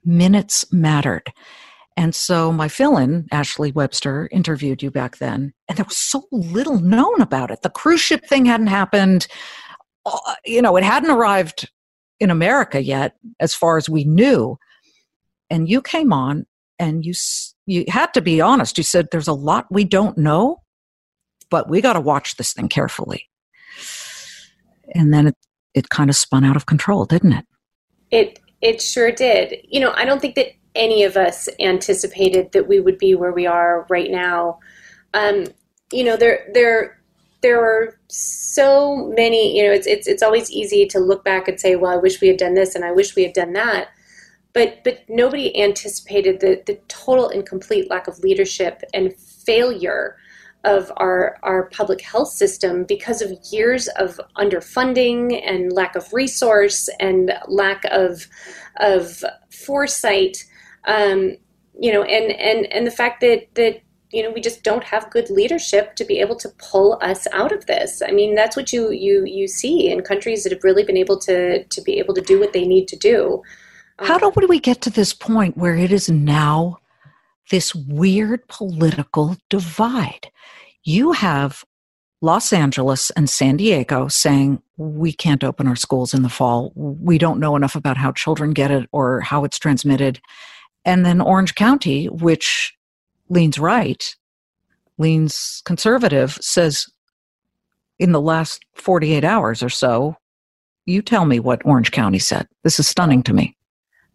minutes 0.04 0.72
mattered. 0.72 1.32
And 1.96 2.16
so 2.16 2.52
my 2.52 2.68
fill-in, 2.68 3.28
Ashley 3.32 3.72
Webster, 3.72 4.28
interviewed 4.32 4.82
you 4.82 4.90
back 4.90 5.18
then, 5.18 5.54
and 5.70 5.78
there 5.78 5.86
was 5.86 5.98
so 5.98 6.24
little 6.32 6.80
known 6.80 7.22
about 7.22 7.52
it. 7.52 7.62
The 7.62 7.70
cruise 7.70 8.02
ship 8.02 8.26
thing 8.26 8.46
hadn't 8.46 8.68
happened. 8.68 9.28
Uh, 10.06 10.18
you 10.44 10.62
know, 10.62 10.76
it 10.76 10.84
hadn't 10.84 11.12
arrived 11.12 11.70
in 12.20 12.32
America 12.32 12.84
yet, 12.84 13.16
as 13.40 13.54
far 13.54 13.78
as 13.78 13.88
we 13.90 14.04
knew. 14.06 14.58
And 15.52 15.70
you 15.70 15.82
came 15.82 16.12
on, 16.12 16.46
and 16.80 17.06
you 17.06 17.14
you 17.68 17.86
had 17.88 18.14
to 18.16 18.22
be 18.22 18.42
honest. 18.42 18.78
You 18.78 18.84
said 18.84 19.10
there's 19.12 19.28
a 19.28 19.34
lot 19.34 19.68
we 19.70 19.84
don't 19.84 20.18
know, 20.18 20.64
but 21.52 21.70
we 21.70 21.80
got 21.80 21.94
to 21.94 22.02
watch 22.02 22.38
this 22.38 22.54
thing 22.54 22.70
carefully. 22.70 23.30
And 24.96 25.14
then 25.14 25.28
it 25.28 25.36
it 25.74 25.90
kind 25.90 26.10
of 26.10 26.16
spun 26.16 26.44
out 26.44 26.56
of 26.56 26.66
control, 26.66 27.06
didn't 27.06 27.34
it? 27.34 27.46
It 28.12 28.40
it 28.62 28.82
sure 28.82 29.12
did. 29.12 29.58
You 29.68 29.80
know, 29.80 29.94
I 29.96 30.06
don't 30.06 30.22
think 30.22 30.36
that 30.36 30.54
any 30.76 31.04
of 31.04 31.18
us 31.18 31.50
anticipated 31.60 32.52
that 32.54 32.68
we 32.68 32.80
would 32.80 32.98
be 32.98 33.16
where 33.16 33.32
we 33.32 33.46
are 33.46 33.86
right 33.90 34.10
now. 34.10 34.60
Um, 35.14 35.46
you 35.92 36.04
know, 36.04 36.16
there 36.16 36.48
there 36.54 37.00
there 37.42 37.62
are 37.62 38.00
so 38.08 39.12
many. 39.16 39.58
You 39.58 39.66
know, 39.66 39.74
it's 39.74 39.88
it's 39.88 40.08
it's 40.08 40.24
always 40.24 40.50
easy 40.52 40.86
to 40.88 41.00
look 41.00 41.24
back 41.24 41.48
and 41.48 41.60
say, 41.60 41.76
"Well, 41.76 41.92
I 41.92 41.98
wish 41.98 42.22
we 42.22 42.28
had 42.28 42.38
done 42.38 42.54
this," 42.54 42.76
and 42.76 42.86
"I 42.86 42.92
wish 42.92 43.16
we 43.16 43.24
had 43.24 43.34
done 43.34 43.54
that." 43.54 43.90
But 44.54 44.84
but 44.84 45.00
nobody 45.10 45.60
anticipated 45.62 46.40
the 46.40 46.62
the 46.66 46.80
total 46.88 47.30
and 47.30 47.46
complete 47.46 47.90
lack 47.90 48.08
of 48.08 48.20
leadership 48.20 48.82
and 48.94 49.14
failure 49.18 50.18
of 50.64 50.92
our, 50.98 51.38
our 51.44 51.70
public 51.70 52.02
health 52.02 52.30
system 52.30 52.86
because 52.86 53.22
of 53.22 53.32
years 53.52 53.88
of 53.98 54.20
underfunding 54.38 55.42
and 55.46 55.74
lack 55.74 55.96
of 55.96 56.12
resource 56.14 56.90
and 57.00 57.32
lack 57.48 57.84
of 57.92 58.28
of 58.78 59.24
foresight 59.50 60.38
um, 60.86 61.38
you 61.80 61.92
know, 61.92 62.04
and 62.04 62.32
and 62.32 62.72
and 62.72 62.86
the 62.86 62.92
fact 62.92 63.22
that 63.22 63.48
that 63.56 63.82
you 64.12 64.22
know 64.22 64.32
we 64.32 64.42
just 64.42 64.64
don't 64.64 64.84
have 64.84 65.10
good 65.10 65.30
leadership 65.30 65.96
to 65.96 66.06
be 66.06 66.20
able 66.20 66.36
to 66.38 66.50
pull 66.58 66.98
us 67.02 67.28
out 67.32 67.52
of 67.52 67.66
this. 67.66 68.02
I 68.06 68.12
mean, 68.12 68.36
that's 68.36 68.56
what 68.56 68.72
you 68.72 68.92
you 68.92 69.24
you 69.26 69.48
see 69.48 69.92
in 69.92 70.02
countries 70.02 70.44
that 70.44 70.52
have 70.52 70.64
really 70.64 70.84
been 70.84 70.98
able 70.98 71.18
to 71.20 71.64
to 71.64 71.82
be 71.82 72.00
able 72.00 72.14
to 72.14 72.22
do 72.22 72.40
what 72.40 72.54
they 72.54 72.66
need 72.66 72.88
to 72.90 72.96
do. 72.96 73.42
Um, 74.00 74.08
How 74.08 74.18
do 74.18 74.48
we 74.48 74.60
get 74.60 74.82
to 74.82 74.90
this 74.90 75.14
point 75.14 75.58
where 75.58 75.76
it 75.76 75.92
is 75.92 76.10
now 76.10 76.80
this 77.54 77.76
weird 77.76 78.48
political 78.48 79.38
divide? 79.48 80.32
You 80.84 81.12
have 81.12 81.64
Los 82.20 82.52
Angeles 82.52 83.12
and 83.12 83.30
San 83.30 83.58
Diego 83.58 84.08
saying 84.08 84.60
we 84.78 85.14
can't 85.14 85.44
open 85.44 85.68
our 85.68 85.76
schools 85.76 86.16
in 86.16 86.24
the 86.24 86.30
fall. 86.30 86.74
We 86.76 87.20
don't 87.20 87.40
know 87.40 87.56
enough 87.56 87.76
about 87.76 87.96
how 87.96 88.12
children 88.12 88.54
get 88.54 88.72
it 88.72 88.90
or 88.92 89.20
how 89.20 89.44
it's 89.44 89.60
transmitted. 89.60 90.20
And 90.84 91.06
then 91.06 91.22
Orange 91.22 91.54
County, 91.54 92.08
which 92.08 92.74
leans 93.30 93.60
right, 93.60 94.16
leans 94.98 95.62
conservative, 95.64 96.40
says 96.42 96.88
in 98.00 98.14
the 98.14 98.22
last 98.22 98.66
48 98.74 99.24
hours 99.24 99.62
or 99.62 99.70
so, 99.70 100.18
you 100.88 101.04
tell 101.04 101.26
me 101.26 101.40
what 101.40 101.64
Orange 101.66 101.92
County 101.92 102.18
said. 102.18 102.48
This 102.64 102.80
is 102.80 102.88
stunning 102.88 103.22
to 103.22 103.34
me. 103.34 103.56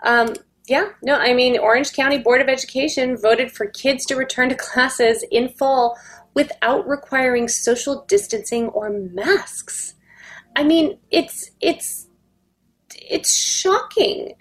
Um, 0.02 0.34
yeah, 0.68 0.90
no, 1.02 1.16
I 1.16 1.32
mean, 1.32 1.58
Orange 1.58 1.92
County 1.92 2.18
Board 2.18 2.40
of 2.40 2.48
Education 2.48 3.16
voted 3.16 3.50
for 3.50 3.66
kids 3.66 4.04
to 4.06 4.16
return 4.16 4.48
to 4.50 4.54
classes 4.58 5.24
in 5.30 5.48
fall 5.48 5.96
without 6.34 6.86
requiring 6.86 7.48
social 7.48 8.04
distancing 8.06 8.68
or 8.68 8.90
masks. 8.90 9.94
I 10.56 10.64
mean, 10.64 10.98
it's 11.10 11.50
it's 11.60 12.06
it's 12.94 13.34
shocking. 13.34 14.34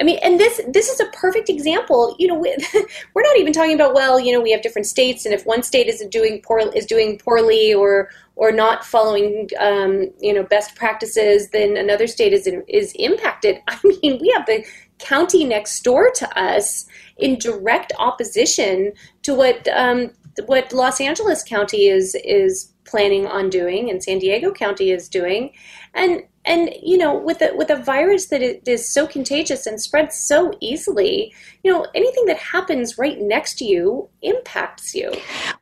I 0.00 0.02
mean, 0.02 0.18
and 0.24 0.40
this 0.40 0.60
this 0.68 0.88
is 0.88 0.98
a 0.98 1.06
perfect 1.12 1.48
example. 1.48 2.16
You 2.18 2.28
know, 2.28 2.34
we're 3.14 3.22
not 3.22 3.36
even 3.36 3.52
talking 3.52 3.74
about 3.74 3.94
well, 3.94 4.18
you 4.18 4.32
know, 4.32 4.40
we 4.40 4.50
have 4.50 4.62
different 4.62 4.86
states, 4.86 5.24
and 5.24 5.34
if 5.34 5.46
one 5.46 5.62
state 5.62 5.86
is 5.86 6.04
doing 6.10 6.40
poor 6.42 6.60
is 6.74 6.86
doing 6.86 7.18
poorly 7.18 7.72
or 7.72 8.10
or 8.36 8.50
not 8.50 8.84
following 8.84 9.48
um, 9.60 10.10
you 10.20 10.32
know 10.32 10.42
best 10.42 10.74
practices, 10.74 11.50
then 11.50 11.76
another 11.76 12.06
state 12.08 12.32
is 12.32 12.48
is 12.68 12.92
impacted. 12.98 13.58
I 13.68 13.78
mean, 13.84 14.18
we 14.20 14.32
have 14.36 14.46
the 14.46 14.64
county 15.04 15.44
next 15.44 15.82
door 15.82 16.10
to 16.10 16.38
us 16.38 16.86
in 17.18 17.38
direct 17.38 17.92
opposition 17.98 18.92
to 19.22 19.34
what 19.34 19.68
um, 19.68 20.10
what 20.46 20.72
Los 20.72 21.00
Angeles 21.00 21.42
County 21.42 21.86
is 21.86 22.16
is 22.24 22.72
planning 22.84 23.26
on 23.26 23.50
doing 23.50 23.90
and 23.90 24.02
San 24.02 24.18
Diego 24.18 24.52
County 24.52 24.90
is 24.90 25.08
doing, 25.08 25.52
and 25.94 26.22
and 26.44 26.70
you 26.82 26.96
know 26.96 27.16
with 27.16 27.40
a 27.42 27.54
with 27.54 27.70
a 27.70 27.76
virus 27.76 28.26
that 28.26 28.42
is 28.42 28.88
so 28.88 29.06
contagious 29.06 29.66
and 29.66 29.80
spreads 29.80 30.16
so 30.16 30.52
easily 30.60 31.34
you 31.62 31.72
know 31.72 31.86
anything 31.94 32.26
that 32.26 32.36
happens 32.36 32.98
right 32.98 33.20
next 33.20 33.58
to 33.58 33.64
you 33.64 34.08
impacts 34.22 34.94
you. 34.94 35.12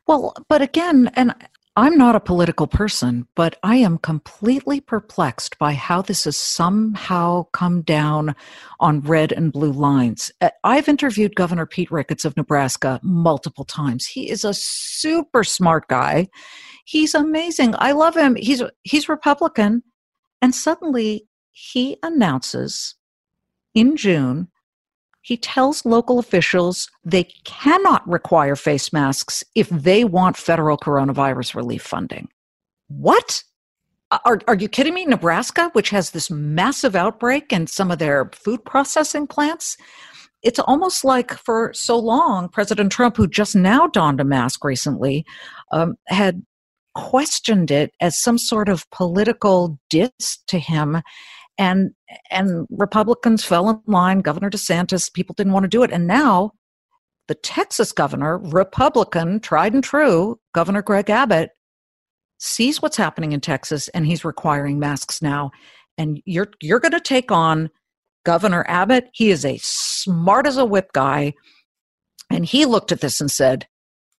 Well 0.07 0.33
but 0.49 0.61
again 0.61 1.11
and 1.15 1.33
i'm 1.75 1.97
not 1.97 2.15
a 2.15 2.19
political 2.19 2.67
person 2.67 3.27
but 3.35 3.57
i 3.63 3.75
am 3.75 3.97
completely 3.97 4.79
perplexed 4.79 5.57
by 5.57 5.73
how 5.73 6.01
this 6.01 6.25
has 6.25 6.37
somehow 6.37 7.43
come 7.53 7.81
down 7.81 8.35
on 8.79 8.99
red 9.01 9.31
and 9.31 9.51
blue 9.51 9.71
lines. 9.71 10.31
Uh, 10.41 10.49
i've 10.63 10.87
interviewed 10.87 11.35
governor 11.35 11.65
pete 11.65 11.91
ricketts 11.91 12.25
of 12.25 12.35
nebraska 12.37 12.99
multiple 13.03 13.65
times. 13.65 14.05
He 14.05 14.29
is 14.29 14.43
a 14.43 14.53
super 14.53 15.43
smart 15.43 15.87
guy. 15.87 16.27
He's 16.85 17.15
amazing. 17.15 17.75
I 17.77 17.93
love 17.93 18.15
him. 18.15 18.35
He's 18.35 18.61
he's 18.83 19.09
republican. 19.09 19.83
And 20.41 20.53
suddenly 20.53 21.27
he 21.51 21.97
announces 22.03 22.95
in 23.73 23.95
June, 23.95 24.49
he 25.23 25.37
tells 25.37 25.85
local 25.85 26.19
officials 26.19 26.91
they 27.03 27.23
cannot 27.45 28.07
require 28.07 28.55
face 28.55 28.93
masks 28.93 29.43
if 29.55 29.69
they 29.69 30.03
want 30.03 30.37
federal 30.37 30.77
coronavirus 30.77 31.55
relief 31.55 31.81
funding. 31.81 32.27
What? 32.89 33.43
Are, 34.25 34.39
are 34.47 34.55
you 34.55 34.67
kidding 34.67 34.93
me? 34.93 35.05
Nebraska, 35.05 35.69
which 35.73 35.89
has 35.89 36.11
this 36.11 36.29
massive 36.29 36.95
outbreak 36.95 37.51
in 37.51 37.65
some 37.65 37.89
of 37.89 37.97
their 37.97 38.29
food 38.35 38.63
processing 38.65 39.25
plants, 39.25 39.75
it's 40.43 40.59
almost 40.59 41.05
like 41.05 41.31
for 41.31 41.71
so 41.73 41.97
long, 41.97 42.49
President 42.49 42.91
Trump, 42.91 43.15
who 43.15 43.25
just 43.25 43.55
now 43.55 43.87
donned 43.87 44.19
a 44.19 44.25
mask 44.25 44.65
recently, 44.65 45.25
um, 45.71 45.95
had 46.09 46.43
questioned 46.95 47.71
it 47.71 47.91
as 47.99 48.21
some 48.21 48.37
sort 48.37 48.69
of 48.69 48.89
political 48.91 49.79
diss 49.89 50.39
to 50.47 50.59
him 50.59 51.01
and 51.57 51.91
and 52.29 52.67
republicans 52.69 53.43
fell 53.43 53.69
in 53.69 53.79
line 53.87 54.19
governor 54.19 54.49
desantis 54.49 55.11
people 55.13 55.33
didn't 55.35 55.53
want 55.53 55.63
to 55.63 55.69
do 55.69 55.83
it 55.83 55.91
and 55.91 56.07
now 56.07 56.51
the 57.27 57.35
texas 57.35 57.91
governor 57.91 58.37
republican 58.39 59.39
tried 59.39 59.73
and 59.73 59.83
true 59.83 60.37
governor 60.53 60.81
greg 60.81 61.09
abbott 61.09 61.51
sees 62.39 62.81
what's 62.81 62.97
happening 62.97 63.31
in 63.31 63.39
texas 63.39 63.87
and 63.89 64.05
he's 64.05 64.25
requiring 64.25 64.79
masks 64.79 65.21
now 65.21 65.51
and 65.97 66.21
you're 66.25 66.49
you're 66.61 66.79
going 66.79 66.91
to 66.91 66.99
take 66.99 67.31
on 67.31 67.69
governor 68.23 68.65
abbott. 68.67 69.09
He 69.13 69.31
is 69.31 69.45
a 69.45 69.59
smart 69.61 70.47
as 70.47 70.57
a 70.57 70.65
whip 70.65 70.91
guy 70.93 71.33
and 72.29 72.45
he 72.45 72.65
looked 72.65 72.91
at 72.91 73.01
this 73.01 73.21
and 73.21 73.29
said 73.29 73.67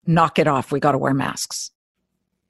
knock 0.06 0.38
it 0.38 0.46
off 0.46 0.70
we 0.70 0.80
got 0.80 0.92
to 0.92 0.98
wear 0.98 1.14
masks 1.14 1.70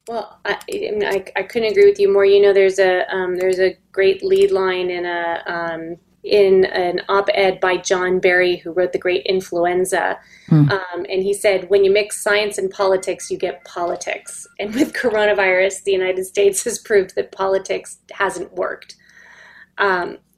well, 0.09 0.39
I, 0.45 0.59
I, 0.71 1.25
I, 1.37 1.43
couldn't 1.45 1.71
agree 1.71 1.87
with 1.87 1.99
you 1.99 2.13
more. 2.13 2.25
You 2.25 2.43
know, 2.43 2.53
there's 2.53 2.79
a 2.79 3.11
um, 3.15 3.37
there's 3.37 3.59
a 3.59 3.77
great 3.93 4.23
lead 4.23 4.51
line 4.51 4.91
in 4.91 5.07
a 5.07 5.43
um, 5.47 5.97
in 6.23 6.65
an 6.67 7.01
op-ed 7.09 7.61
by 7.61 7.77
John 7.77 8.19
Barry, 8.19 8.57
who 8.57 8.73
wrote 8.73 8.93
the 8.93 8.99
Great 8.99 9.25
Influenza, 9.27 10.19
hmm. 10.49 10.69
um, 10.71 11.07
and 11.09 11.23
he 11.23 11.33
said, 11.33 11.71
"When 11.71 11.85
you 11.85 11.91
mix 11.91 12.23
science 12.23 12.59
and 12.59 12.71
politics, 12.71 13.31
you 13.31 13.39
get 13.39 13.65
politics." 13.65 14.47
And 14.59 14.75
with 14.75 14.93
coronavirus, 15.03 15.85
the 15.85 15.93
United 15.93 16.25
States 16.27 16.65
has 16.65 16.79
proved 16.79 17.15
that 17.15 17.33
politics 17.33 17.99
hasn't 18.13 18.53
worked. 18.53 18.97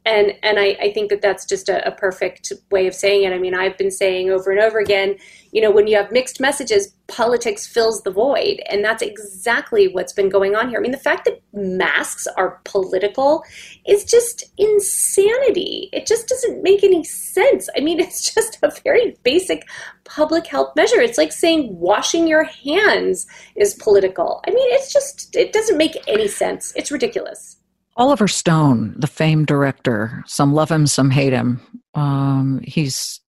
And 0.07 0.35
and 0.45 0.61
I, 0.61 0.77
I, 0.81 0.93
think 0.93 1.11
that 1.11 1.21
that's 1.21 1.45
just 1.45 1.69
a, 1.69 1.85
a, 1.85 1.91
perfect 1.91 2.53
way 2.71 2.87
of 2.87 2.95
saying 2.95 3.25
it. 3.25 3.33
I 3.33 3.39
mean, 3.39 3.57
I've 3.57 3.77
been 3.77 3.91
saying 3.91 4.31
over 4.31 4.53
and 4.53 4.61
over 4.61 4.79
again, 4.79 5.17
you 5.51 5.61
know, 5.61 5.73
when 5.73 5.89
you 5.89 5.97
have 5.97 6.13
mixed 6.13 6.41
messages, 6.41 6.95
politics 7.09 7.67
fills 7.67 8.03
the 8.03 8.13
void, 8.13 8.63
and 8.71 8.85
that's 8.85 9.03
exactly 9.03 9.89
what's 9.89 10.13
been 10.13 10.29
going 10.29 10.55
on 10.55 10.69
here. 10.69 10.79
I 10.79 10.81
mean, 10.81 10.93
the 10.93 10.97
fact 10.97 11.25
that 11.25 11.43
masks 11.53 12.29
are 12.37 12.61
political 12.65 13.43
is 13.85 14.05
just 14.05 14.45
insanity. 14.59 15.91
It 15.93 16.07
just 16.07 16.29
doesn't 16.29 16.63
make 16.63 16.85
any 16.85 17.03
sense. 17.03 17.69
I 17.77 17.81
mean, 17.81 17.99
it's 18.07 18.33
just 18.33 18.59
a 18.63 18.71
very 18.85 19.17
basic 19.25 19.67
public 20.05 20.47
health 20.47 20.77
measure. 20.77 21.01
It's 21.01 21.19
like 21.19 21.33
saying 21.33 21.77
washing 21.77 22.29
your 22.29 22.45
hands 22.45 23.27
is 23.57 23.75
political. 23.75 24.41
I 24.47 24.51
mean, 24.51 24.69
it's 24.71 24.93
just 24.93 25.35
it 25.35 25.53
doesn't 25.53 25.77
make 25.77 25.97
any 26.07 26.29
sense. 26.29 26.73
It's 26.77 26.93
ridiculous. 26.93 27.57
Oliver 27.97 28.29
Stone, 28.29 28.95
the 28.99 29.07
famed 29.07 29.47
director, 29.47 30.23
some 30.27 30.53
love 30.53 30.71
him, 30.71 30.87
some 30.87 31.11
hate 31.11 31.33
him. 31.33 31.61
Um, 31.95 32.61
he's 32.63 33.21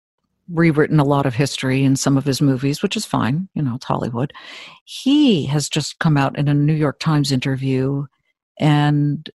rewritten 0.49 0.99
a 0.99 1.05
lot 1.05 1.25
of 1.25 1.33
history 1.35 1.83
in 1.83 1.95
some 1.95 2.17
of 2.17 2.25
his 2.25 2.41
movies, 2.41 2.81
which 2.81 2.95
is 2.97 3.05
fine. 3.05 3.47
You 3.53 3.61
know, 3.61 3.75
it's 3.75 3.85
Hollywood. 3.85 4.33
He 4.83 5.45
has 5.45 5.69
just 5.69 5.99
come 5.99 6.17
out 6.17 6.37
in 6.37 6.47
a 6.47 6.53
New 6.53 6.73
York 6.73 6.99
Times 6.99 7.31
interview 7.31 8.05
and 8.59 9.29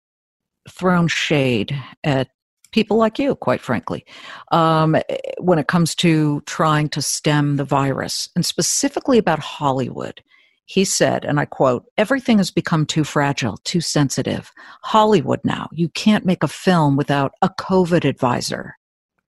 thrown 0.69 1.09
shade 1.09 1.79
at 2.05 2.29
people 2.73 2.97
like 2.97 3.19
you, 3.19 3.35
quite 3.35 3.61
frankly, 3.61 4.05
um, 4.53 4.97
when 5.39 5.59
it 5.59 5.69
comes 5.69 5.95
to 5.97 6.43
trying 6.47 6.89
to 6.91 7.03
stem 7.03 7.57
the 7.57 7.65
virus, 7.65 8.29
and 8.35 8.45
specifically 8.45 9.19
about 9.19 9.39
Hollywood. 9.39 10.23
He 10.69 10.85
said, 10.85 11.25
and 11.25 11.41
I 11.41 11.47
quote, 11.47 11.87
everything 11.97 12.37
has 12.37 12.51
become 12.51 12.85
too 12.85 13.03
fragile, 13.03 13.57
too 13.65 13.81
sensitive. 13.81 14.53
Hollywood 14.83 15.41
now, 15.43 15.69
you 15.73 15.89
can't 15.89 16.27
make 16.27 16.43
a 16.43 16.49
film 16.49 16.95
without 16.95 17.33
a 17.41 17.49
COVID 17.49 18.05
advisor. 18.05 18.77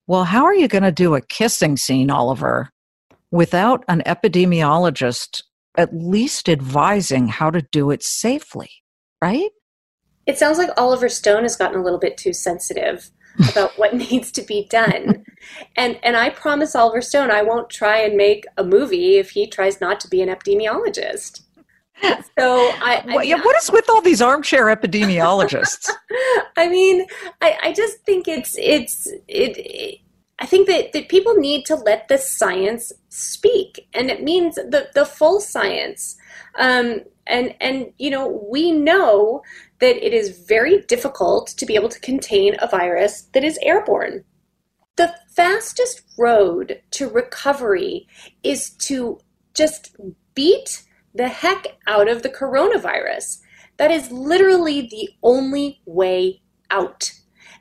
Well, 0.06 0.24
how 0.24 0.44
are 0.44 0.54
you 0.54 0.68
going 0.68 0.84
to 0.84 0.92
do 0.92 1.14
a 1.14 1.22
kissing 1.22 1.78
scene, 1.78 2.10
Oliver, 2.10 2.68
without 3.30 3.86
an 3.88 4.02
epidemiologist 4.04 5.42
at 5.78 5.94
least 5.94 6.46
advising 6.46 7.28
how 7.28 7.48
to 7.48 7.62
do 7.72 7.90
it 7.90 8.02
safely, 8.02 8.70
right? 9.22 9.50
It 10.26 10.36
sounds 10.36 10.58
like 10.58 10.68
Oliver 10.76 11.08
Stone 11.08 11.44
has 11.44 11.56
gotten 11.56 11.80
a 11.80 11.82
little 11.82 11.98
bit 11.98 12.18
too 12.18 12.34
sensitive 12.34 13.10
about 13.50 13.78
what 13.78 13.94
needs 14.10 14.30
to 14.32 14.42
be 14.42 14.66
done. 14.68 15.24
And 15.76 15.98
and 16.02 16.16
I 16.16 16.30
promise 16.30 16.74
Oliver 16.74 17.02
Stone 17.02 17.30
I 17.30 17.42
won't 17.42 17.70
try 17.70 17.98
and 17.98 18.16
make 18.16 18.44
a 18.56 18.64
movie 18.64 19.16
if 19.16 19.30
he 19.30 19.46
tries 19.46 19.80
not 19.80 20.00
to 20.00 20.08
be 20.08 20.22
an 20.22 20.28
epidemiologist. 20.28 21.42
So 22.38 22.70
I, 22.80 23.04
I 23.06 23.22
yeah, 23.24 23.42
what 23.42 23.62
is 23.62 23.70
with 23.70 23.90
all 23.90 24.00
these 24.00 24.22
armchair 24.22 24.74
epidemiologists? 24.74 25.90
I 26.56 26.66
mean, 26.66 27.04
I, 27.42 27.58
I 27.62 27.72
just 27.74 27.98
think 28.06 28.26
it's 28.26 28.56
it's 28.58 29.06
it, 29.28 29.58
it 29.58 29.98
I 30.38 30.46
think 30.46 30.66
that, 30.68 30.92
that 30.92 31.10
people 31.10 31.34
need 31.34 31.66
to 31.66 31.74
let 31.74 32.08
the 32.08 32.16
science 32.16 32.90
speak, 33.10 33.86
and 33.92 34.10
it 34.10 34.22
means 34.22 34.54
the, 34.54 34.88
the 34.94 35.04
full 35.04 35.40
science. 35.40 36.16
Um, 36.58 37.00
and 37.26 37.54
and 37.60 37.92
you 37.98 38.10
know 38.10 38.42
we 38.50 38.72
know 38.72 39.42
that 39.80 40.04
it 40.04 40.12
is 40.12 40.44
very 40.46 40.82
difficult 40.82 41.48
to 41.48 41.66
be 41.66 41.74
able 41.74 41.88
to 41.88 42.00
contain 42.00 42.56
a 42.60 42.68
virus 42.68 43.22
that 43.32 43.44
is 43.44 43.58
airborne. 43.62 44.24
Fastest 45.40 46.02
road 46.18 46.82
to 46.90 47.08
recovery 47.08 48.06
is 48.42 48.68
to 48.72 49.18
just 49.54 49.96
beat 50.34 50.82
the 51.14 51.28
heck 51.28 51.78
out 51.86 52.10
of 52.10 52.22
the 52.22 52.28
coronavirus. 52.28 53.40
That 53.78 53.90
is 53.90 54.12
literally 54.12 54.82
the 54.82 55.08
only 55.22 55.80
way 55.86 56.42
out. 56.70 57.12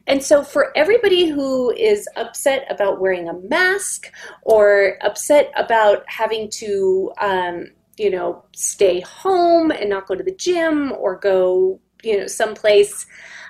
And 0.07 0.21
so, 0.21 0.43
for 0.43 0.75
everybody 0.75 1.29
who 1.29 1.71
is 1.71 2.05
upset 2.17 2.67
about 2.69 2.99
wearing 2.99 3.29
a 3.29 3.39
mask 3.47 4.11
or 4.41 4.97
upset 4.99 5.49
about 5.55 6.03
having 6.07 6.49
to, 6.55 7.13
um, 7.21 7.67
you 7.97 8.09
know, 8.09 8.43
stay 8.53 8.99
home 8.99 9.71
and 9.71 9.89
not 9.89 10.05
go 10.05 10.15
to 10.15 10.23
the 10.23 10.35
gym 10.35 10.91
or 10.91 11.17
go, 11.17 11.79
you 12.03 12.19
know, 12.19 12.27
someplace 12.27 13.05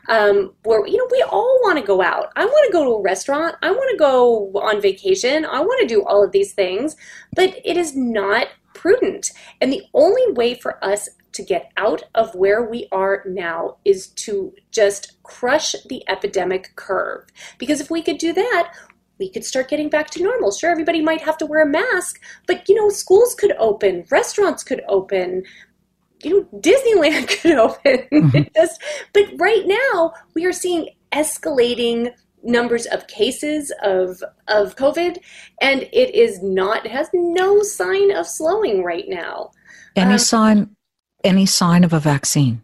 um, 0.07 0.53
where, 0.63 0.85
you 0.87 0.97
know, 0.97 1.07
we 1.11 1.23
all 1.23 1.59
want 1.63 1.77
to 1.77 1.85
go 1.85 2.01
out. 2.01 2.31
I 2.35 2.45
want 2.45 2.67
to 2.67 2.73
go 2.73 2.83
to 2.83 2.91
a 2.91 3.01
restaurant. 3.01 3.55
I 3.61 3.71
want 3.71 3.91
to 3.91 3.97
go 3.97 4.51
on 4.55 4.81
vacation. 4.81 5.45
I 5.45 5.59
want 5.59 5.81
to 5.81 5.87
do 5.87 6.03
all 6.05 6.23
of 6.23 6.31
these 6.31 6.53
things, 6.53 6.95
but 7.35 7.55
it 7.63 7.77
is 7.77 7.95
not 7.95 8.47
prudent. 8.73 9.31
And 9.61 9.71
the 9.71 9.83
only 9.93 10.31
way 10.31 10.55
for 10.55 10.83
us 10.83 11.09
to 11.33 11.43
get 11.43 11.71
out 11.77 12.03
of 12.15 12.33
where 12.33 12.63
we 12.63 12.87
are 12.91 13.23
now 13.27 13.77
is 13.85 14.07
to 14.07 14.53
just 14.71 15.21
crush 15.23 15.75
the 15.87 16.03
epidemic 16.09 16.75
curve. 16.75 17.25
Because 17.57 17.81
if 17.81 17.91
we 17.91 18.01
could 18.01 18.17
do 18.17 18.33
that, 18.33 18.73
we 19.19 19.29
could 19.29 19.43
start 19.43 19.69
getting 19.69 19.89
back 19.89 20.09
to 20.11 20.23
normal. 20.23 20.51
Sure, 20.51 20.71
everybody 20.71 21.01
might 21.01 21.21
have 21.21 21.37
to 21.37 21.45
wear 21.45 21.61
a 21.61 21.67
mask, 21.67 22.21
but 22.47 22.67
you 22.69 22.75
know, 22.75 22.89
schools 22.89 23.35
could 23.35 23.53
open, 23.59 24.05
restaurants 24.09 24.63
could 24.63 24.81
open, 24.87 25.43
you 26.23 26.41
know, 26.41 26.59
Disneyland 26.59 27.27
could 27.41 27.57
open. 27.57 28.07
Mm-hmm. 28.11 28.41
just, 28.55 28.81
but 29.13 29.25
right 29.37 29.63
now, 29.65 30.13
we 30.35 30.45
are 30.45 30.53
seeing 30.53 30.89
escalating 31.11 32.13
numbers 32.43 32.85
of 32.87 33.07
cases 33.07 33.71
of 33.83 34.23
of 34.47 34.75
COVID, 34.75 35.17
and 35.61 35.83
it 35.93 36.15
is 36.15 36.41
not 36.41 36.85
it 36.85 36.91
has 36.91 37.09
no 37.13 37.61
sign 37.61 38.11
of 38.11 38.27
slowing 38.27 38.83
right 38.83 39.05
now. 39.07 39.51
Any 39.95 40.13
um, 40.13 40.19
sign 40.19 40.75
any 41.23 41.45
sign 41.45 41.83
of 41.83 41.93
a 41.93 41.99
vaccine? 41.99 42.61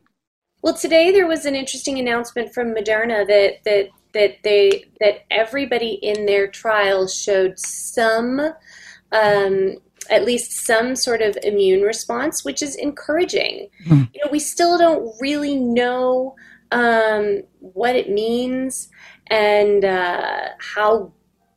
Well, 0.62 0.74
today 0.74 1.12
there 1.12 1.28
was 1.28 1.46
an 1.46 1.56
interesting 1.56 2.00
announcement 2.00 2.54
from 2.54 2.74
Moderna 2.74 3.28
that 3.28 3.63
that 3.65 3.89
that 4.13 4.38
they 4.44 4.86
that 5.00 5.26
everybody 5.30 6.00
in 6.02 6.26
their 6.26 6.48
trials 6.48 7.13
showed 7.13 7.60
some 7.60 8.39
um, 9.12 9.76
at 10.10 10.26
least 10.26 10.65
some 10.65 10.96
sort 10.96 11.22
of 11.22 11.38
immune 11.44 11.82
response, 11.82 12.44
which 12.44 12.62
is 12.62 12.76
encouraging. 12.76 13.70
Hmm. 13.88 14.04
You 14.13 14.24
know, 14.24 14.32
we 14.32 14.39
still 14.39 14.78
don't 14.78 15.13
really 15.20 15.56
know 15.56 16.36
um, 16.72 17.41
what 17.60 17.96
it 17.96 18.10
means 18.10 18.89
and 19.28 19.86
uh, 19.86 20.50
how 20.60 21.13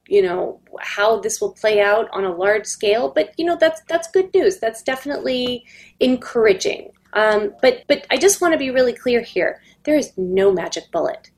you 0.07 0.23
know 0.23 0.59
how 0.81 1.21
this 1.21 1.41
will 1.41 1.53
play 1.53 1.81
out 1.83 2.09
on 2.13 2.25
a 2.25 2.35
large 2.35 2.65
scale 2.65 3.13
but 3.15 3.33
you 3.37 3.45
know 3.45 3.57
that's 3.61 3.83
that's 3.89 4.11
good 4.11 4.33
news 4.33 4.59
that's 4.59 4.83
definitely 4.83 5.67
encouraging 6.01 6.91
um, 7.13 7.55
but 7.61 7.85
but 7.89 8.07
i 8.11 8.17
just 8.17 8.41
want 8.41 8.53
to 8.53 8.59
be 8.59 8.71
really 8.71 8.95
clear 8.95 9.21
here 9.21 9.61
there 9.85 9.97
is 9.97 10.13
no 10.17 10.51
magic 10.51 10.91
bullet 10.93 11.31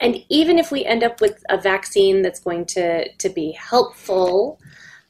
and 0.00 0.16
even 0.30 0.58
if 0.58 0.72
we 0.72 0.84
end 0.84 1.02
up 1.04 1.20
with 1.20 1.42
a 1.50 1.60
vaccine 1.60 2.22
that's 2.22 2.40
going 2.40 2.64
to 2.64 3.06
to 3.18 3.28
be 3.28 3.52
helpful 3.52 4.58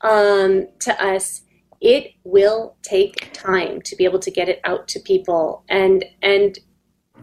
um, 0.06 0.66
to 0.80 1.04
us 1.04 1.42
it 1.80 2.12
will 2.24 2.76
take 2.82 3.30
time 3.34 3.82
to 3.82 3.94
be 3.96 4.04
able 4.04 4.18
to 4.18 4.30
get 4.30 4.48
it 4.48 4.60
out 4.64 4.88
to 4.88 4.98
people 5.00 5.64
and 5.68 6.04
and 6.22 6.58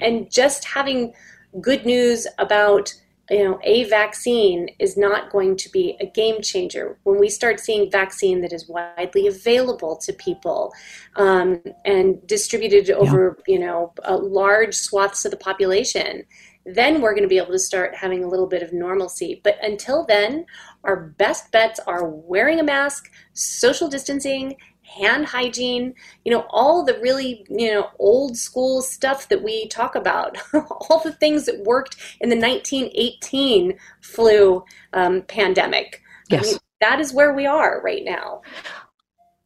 and 0.02 0.32
just 0.32 0.65
having 0.65 1.13
good 1.62 1.86
news 1.86 2.28
about 2.38 2.93
you 3.30 3.43
know, 3.43 3.60
a 3.63 3.86
vaccine 3.86 4.69
is 4.80 4.98
not 4.98 5.32
going 5.32 5.56
to 5.56 5.69
be 5.69 5.96
a 6.02 6.06
game 6.06 6.41
changer. 6.41 6.98
When 7.04 7.19
we 7.19 7.30
start 7.30 7.60
seeing 7.60 7.89
vaccine 7.89 8.41
that 8.41 8.52
is 8.52 8.67
widely 8.67 9.28
available 9.28 9.96
to 9.98 10.12
people 10.13 10.74
um, 11.15 11.62
and 11.86 12.26
distributed 12.28 12.91
over, 12.91 13.38
yeah. 13.48 13.54
you 13.54 13.60
know, 13.60 13.93
large 14.10 14.76
swaths 14.76 15.24
of 15.24 15.32
the 15.32 15.38
population, 15.38 16.24
then 16.65 17.02
we're 17.02 17.13
going 17.13 17.24
to 17.24 17.30
be 17.30 17.38
able 17.38 17.54
to 17.54 17.60
start 17.60 17.96
having 17.96 18.24
a 18.24 18.28
little 18.28 18.48
bit 18.48 18.62
of 18.62 18.74
normalcy. 18.74 19.39
But 19.43 19.58
until 19.62 20.06
then, 20.06 20.46
our 20.84 20.98
best 21.17 21.52
bets 21.52 21.80
are 21.88 22.08
wearing 22.08 22.60
a 22.60 22.63
mask, 22.63 23.12
social 23.34 23.88
distancing, 23.88 24.56
hand 24.82 25.26
hygiene, 25.26 25.93
you 26.26 26.32
know, 26.32 26.46
all 26.50 26.84
the 26.84 27.00
really, 27.00 27.46
you 27.50 27.72
know, 27.72 27.89
old 28.00 28.38
school 28.38 28.82
stuff 28.82 29.30
that 29.30 29.41
we 29.41 29.67
talk 29.69 29.96
about, 29.96 30.38
all 30.54 31.02
the 31.04 31.13
things 31.13 31.46
that 31.46 31.63
worked 31.63 31.96
in 32.19 32.30
the 32.30 32.36
1918 32.36 33.78
flu 34.02 34.63
um, 34.93 35.22
pandemic. 35.24 36.02
Yes. 36.30 36.46
I 36.46 36.50
mean, 36.50 36.58
that 36.82 37.00
is 37.00 37.13
where 37.13 37.34
we 37.34 37.46
are 37.46 37.82
right 37.82 38.04
now. 38.04 38.41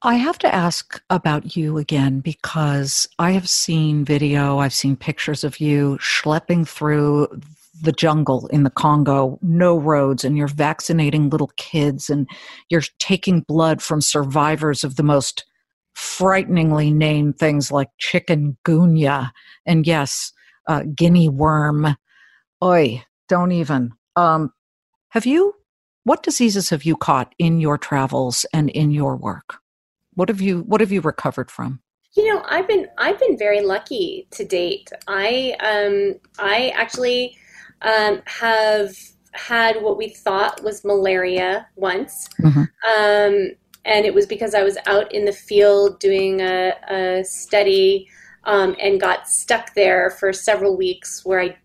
I 0.01 0.15
have 0.15 0.37
to 0.39 0.53
ask 0.53 1.01
about 1.09 1.55
you 1.55 1.77
again 1.77 2.19
because 2.19 3.07
I 3.17 3.31
have 3.31 3.49
seen 3.49 4.05
video, 4.05 4.59
I've 4.59 4.73
seen 4.73 4.95
pictures 4.95 5.43
of 5.43 5.59
you 5.59 5.97
schlepping 5.99 6.67
through 6.67 7.41
the 7.81 7.91
jungle 7.91 8.47
in 8.47 8.63
the 8.63 8.69
Congo, 8.69 9.39
no 9.41 9.77
roads, 9.77 10.23
and 10.23 10.37
you're 10.37 10.47
vaccinating 10.47 11.29
little 11.29 11.51
kids 11.57 12.09
and 12.09 12.27
you're 12.69 12.81
taking 12.99 13.41
blood 13.41 13.81
from 13.81 14.01
survivors 14.01 14.83
of 14.83 14.95
the 14.95 15.03
most 15.03 15.45
frighteningly 15.93 16.91
named 16.91 17.37
things 17.37 17.71
like 17.71 17.89
chicken 17.97 18.57
chikungunya 18.65 19.31
and 19.65 19.87
yes, 19.87 20.31
uh, 20.67 20.83
guinea 20.95 21.29
worm. 21.29 21.95
Oi, 22.63 23.03
don't 23.27 23.51
even. 23.51 23.91
Um, 24.15 24.51
have 25.09 25.25
you? 25.25 25.53
What 26.03 26.23
diseases 26.23 26.69
have 26.69 26.83
you 26.83 26.95
caught 26.95 27.33
in 27.37 27.59
your 27.59 27.77
travels 27.77 28.45
and 28.53 28.69
in 28.69 28.91
your 28.91 29.15
work? 29.17 29.57
What 30.13 30.29
have 30.29 30.41
you 30.41 30.61
What 30.61 30.81
have 30.81 30.91
you 30.91 31.01
recovered 31.01 31.51
from? 31.51 31.81
You 32.15 32.33
know, 32.33 32.43
I've 32.47 32.67
been 32.67 32.87
I've 32.97 33.19
been 33.19 33.37
very 33.37 33.61
lucky 33.61 34.27
to 34.31 34.45
date. 34.45 34.89
I 35.07 35.55
um 35.59 36.15
I 36.39 36.69
actually 36.69 37.37
um, 37.81 38.21
have 38.25 38.95
had 39.33 39.81
what 39.81 39.97
we 39.97 40.09
thought 40.09 40.63
was 40.63 40.83
malaria 40.83 41.67
once. 41.75 42.27
Mm-hmm. 42.41 42.61
Um, 42.61 43.51
and 43.85 44.05
it 44.05 44.13
was 44.13 44.25
because 44.25 44.53
I 44.53 44.63
was 44.63 44.77
out 44.85 45.13
in 45.13 45.25
the 45.25 45.31
field 45.31 45.99
doing 45.99 46.41
a, 46.41 46.73
a 46.89 47.23
study 47.23 48.07
um, 48.43 48.75
and 48.81 48.99
got 48.99 49.27
stuck 49.27 49.73
there 49.75 50.09
for 50.09 50.33
several 50.33 50.75
weeks 50.75 51.25
where 51.25 51.39
I 51.39 51.57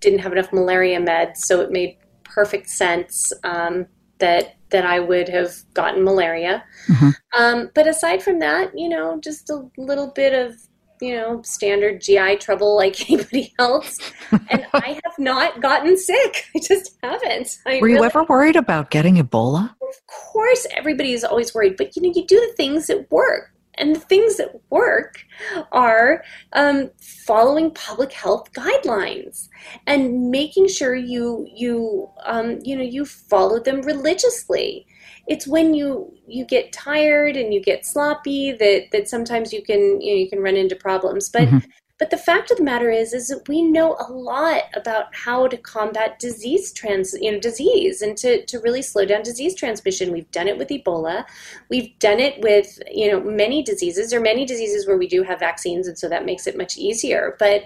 didn't 0.00 0.20
have 0.20 0.32
enough 0.32 0.52
malaria 0.52 1.00
meds. 1.00 1.38
So 1.38 1.60
it 1.60 1.70
made 1.70 1.96
perfect 2.24 2.68
sense 2.68 3.32
um, 3.44 3.86
that 4.18 4.56
that 4.70 4.84
I 4.84 5.00
would 5.00 5.28
have 5.30 5.54
gotten 5.72 6.04
malaria. 6.04 6.62
Mm-hmm. 6.88 7.10
Um, 7.40 7.70
but 7.74 7.86
aside 7.86 8.22
from 8.22 8.38
that, 8.40 8.78
you 8.78 8.88
know, 8.88 9.18
just 9.18 9.48
a 9.48 9.66
little 9.78 10.08
bit 10.08 10.34
of 10.34 10.56
you 11.00 11.14
know, 11.14 11.42
standard 11.42 12.00
GI 12.00 12.36
trouble 12.36 12.76
like 12.76 13.10
anybody 13.10 13.54
else. 13.58 13.98
and 14.30 14.66
I 14.74 14.98
have 15.04 15.18
not 15.18 15.60
gotten 15.60 15.96
sick. 15.96 16.44
I 16.56 16.60
just 16.60 16.96
haven't. 17.02 17.58
I 17.66 17.78
Were 17.80 17.86
really, 17.86 17.98
you 17.98 18.04
ever 18.04 18.24
worried 18.24 18.56
about 18.56 18.90
getting 18.90 19.16
Ebola? 19.16 19.74
Of 19.82 20.06
course, 20.06 20.66
everybody 20.76 21.12
is 21.12 21.24
always 21.24 21.54
worried. 21.54 21.76
But, 21.76 21.96
you 21.96 22.02
know, 22.02 22.12
you 22.14 22.26
do 22.26 22.38
the 22.38 22.52
things 22.56 22.86
that 22.88 23.10
work. 23.10 23.52
and 23.78 23.94
the 23.94 24.00
things 24.00 24.36
that 24.36 24.60
work 24.70 25.24
are 25.72 26.24
um, 26.52 26.90
following 27.00 27.70
public 27.70 28.12
health 28.12 28.52
guidelines 28.52 29.48
and 29.86 30.30
making 30.30 30.66
sure 30.68 30.94
you 30.94 31.46
you 31.54 32.08
um, 32.26 32.58
you 32.64 32.76
know 32.76 32.82
you 32.82 33.04
follow 33.04 33.60
them 33.60 33.80
religiously 33.82 34.84
it's 35.28 35.46
when 35.46 35.74
you 35.74 36.12
you 36.26 36.44
get 36.44 36.72
tired 36.72 37.36
and 37.36 37.52
you 37.54 37.60
get 37.60 37.86
sloppy 37.86 38.52
that 38.52 38.86
that 38.92 39.08
sometimes 39.08 39.52
you 39.52 39.62
can 39.62 40.00
you 40.00 40.14
know 40.14 40.20
you 40.20 40.28
can 40.28 40.40
run 40.40 40.56
into 40.56 40.74
problems. 40.74 41.28
But 41.28 41.42
mm-hmm. 41.42 41.58
but 41.98 42.10
the 42.10 42.16
fact 42.16 42.50
of 42.50 42.56
the 42.56 42.64
matter 42.64 42.90
is 42.90 43.12
is 43.12 43.28
that 43.28 43.46
we 43.46 43.60
know 43.62 43.96
a 44.00 44.10
lot 44.10 44.62
about 44.74 45.14
how 45.14 45.46
to 45.46 45.56
combat 45.58 46.18
disease 46.18 46.72
trans 46.72 47.14
you 47.20 47.30
know 47.30 47.38
disease 47.38 48.00
and 48.00 48.16
to 48.16 48.44
to 48.46 48.58
really 48.60 48.80
slow 48.80 49.04
down 49.04 49.22
disease 49.22 49.54
transmission. 49.54 50.12
We've 50.12 50.30
done 50.30 50.48
it 50.48 50.56
with 50.56 50.70
ebola. 50.70 51.26
We've 51.68 51.96
done 51.98 52.20
it 52.20 52.40
with 52.40 52.78
you 52.90 53.12
know 53.12 53.20
many 53.20 53.62
diseases. 53.62 54.10
There 54.10 54.20
are 54.20 54.22
many 54.22 54.46
diseases 54.46 54.86
where 54.86 54.96
we 54.96 55.06
do 55.06 55.22
have 55.22 55.38
vaccines 55.38 55.86
and 55.86 55.98
so 55.98 56.08
that 56.08 56.24
makes 56.24 56.46
it 56.46 56.56
much 56.56 56.78
easier. 56.78 57.36
But 57.38 57.64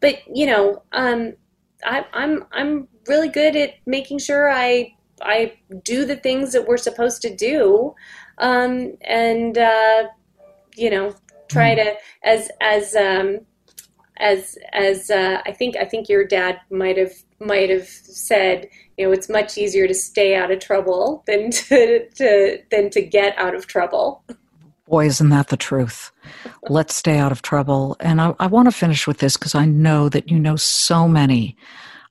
but 0.00 0.16
you 0.32 0.46
know 0.46 0.82
um 0.92 1.34
I, 1.86 2.06
I'm 2.12 2.46
I'm 2.50 2.88
really 3.06 3.28
good 3.28 3.54
at 3.54 3.74
making 3.86 4.18
sure 4.18 4.50
I 4.50 4.94
I 5.24 5.54
do 5.82 6.04
the 6.04 6.16
things 6.16 6.52
that 6.52 6.66
we're 6.66 6.76
supposed 6.76 7.22
to 7.22 7.34
do, 7.34 7.94
um, 8.38 8.96
and 9.02 9.56
uh, 9.58 10.04
you 10.76 10.90
know, 10.90 11.14
try 11.48 11.74
to 11.74 11.94
as 12.22 12.50
as 12.60 12.94
um, 12.94 13.40
as 14.18 14.56
as 14.72 15.10
uh, 15.10 15.40
I 15.44 15.52
think 15.52 15.76
I 15.76 15.84
think 15.84 16.08
your 16.08 16.24
dad 16.24 16.60
might 16.70 16.96
have 16.96 17.14
might 17.40 17.70
have 17.70 17.88
said, 17.88 18.68
you 18.96 19.06
know, 19.06 19.12
it's 19.12 19.28
much 19.28 19.58
easier 19.58 19.86
to 19.86 19.94
stay 19.94 20.34
out 20.34 20.50
of 20.50 20.60
trouble 20.60 21.22
than 21.26 21.50
to, 21.50 22.08
to 22.08 22.58
than 22.70 22.90
to 22.90 23.02
get 23.02 23.36
out 23.38 23.54
of 23.54 23.66
trouble. 23.66 24.24
Boy, 24.86 25.06
isn't 25.06 25.30
that 25.30 25.48
the 25.48 25.56
truth? 25.56 26.12
Let's 26.68 26.94
stay 26.94 27.18
out 27.18 27.32
of 27.32 27.40
trouble. 27.40 27.96
And 28.00 28.20
I, 28.20 28.34
I 28.38 28.46
want 28.46 28.66
to 28.66 28.72
finish 28.72 29.06
with 29.06 29.18
this 29.18 29.36
because 29.36 29.54
I 29.54 29.64
know 29.64 30.10
that 30.10 30.30
you 30.30 30.38
know 30.38 30.56
so 30.56 31.08
many 31.08 31.56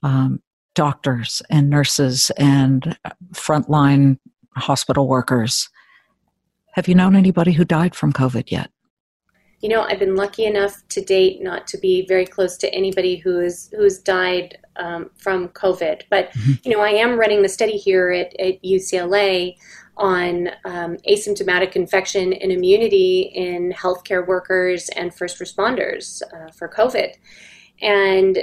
um, 0.01 0.41
doctors 0.75 1.41
and 1.49 1.69
nurses 1.69 2.31
and 2.37 2.97
frontline 3.33 4.17
hospital 4.55 5.07
workers. 5.07 5.69
Have 6.73 6.87
you 6.87 6.95
known 6.95 7.15
anybody 7.15 7.51
who 7.51 7.65
died 7.65 7.95
from 7.95 8.13
COVID 8.13 8.51
yet? 8.51 8.71
You 9.61 9.69
know, 9.69 9.83
I've 9.83 9.99
been 9.99 10.15
lucky 10.15 10.45
enough 10.45 10.85
to 10.89 11.01
date 11.01 11.41
not 11.41 11.67
to 11.67 11.77
be 11.77 12.05
very 12.05 12.25
close 12.25 12.57
to 12.57 12.73
anybody 12.73 13.15
who 13.15 13.39
is 13.39 13.73
who's 13.77 13.97
died 13.97 14.57
um, 14.75 15.09
from 15.15 15.49
COVID. 15.49 16.01
But 16.09 16.31
mm-hmm. 16.31 16.51
you 16.65 16.71
know, 16.71 16.81
I 16.81 16.89
am 16.89 17.17
running 17.17 17.43
the 17.43 17.49
study 17.49 17.77
here 17.77 18.11
at, 18.11 18.37
at 18.39 18.61
UCLA 18.61 19.55
on 19.95 20.49
um, 20.65 20.97
asymptomatic 21.07 21.77
infection 21.77 22.33
and 22.33 22.51
immunity 22.51 23.31
in 23.33 23.71
healthcare 23.71 24.25
workers 24.27 24.89
and 24.97 25.13
first 25.13 25.39
responders 25.39 26.21
uh, 26.33 26.51
for 26.51 26.67
COVID. 26.67 27.13
And 27.81 28.39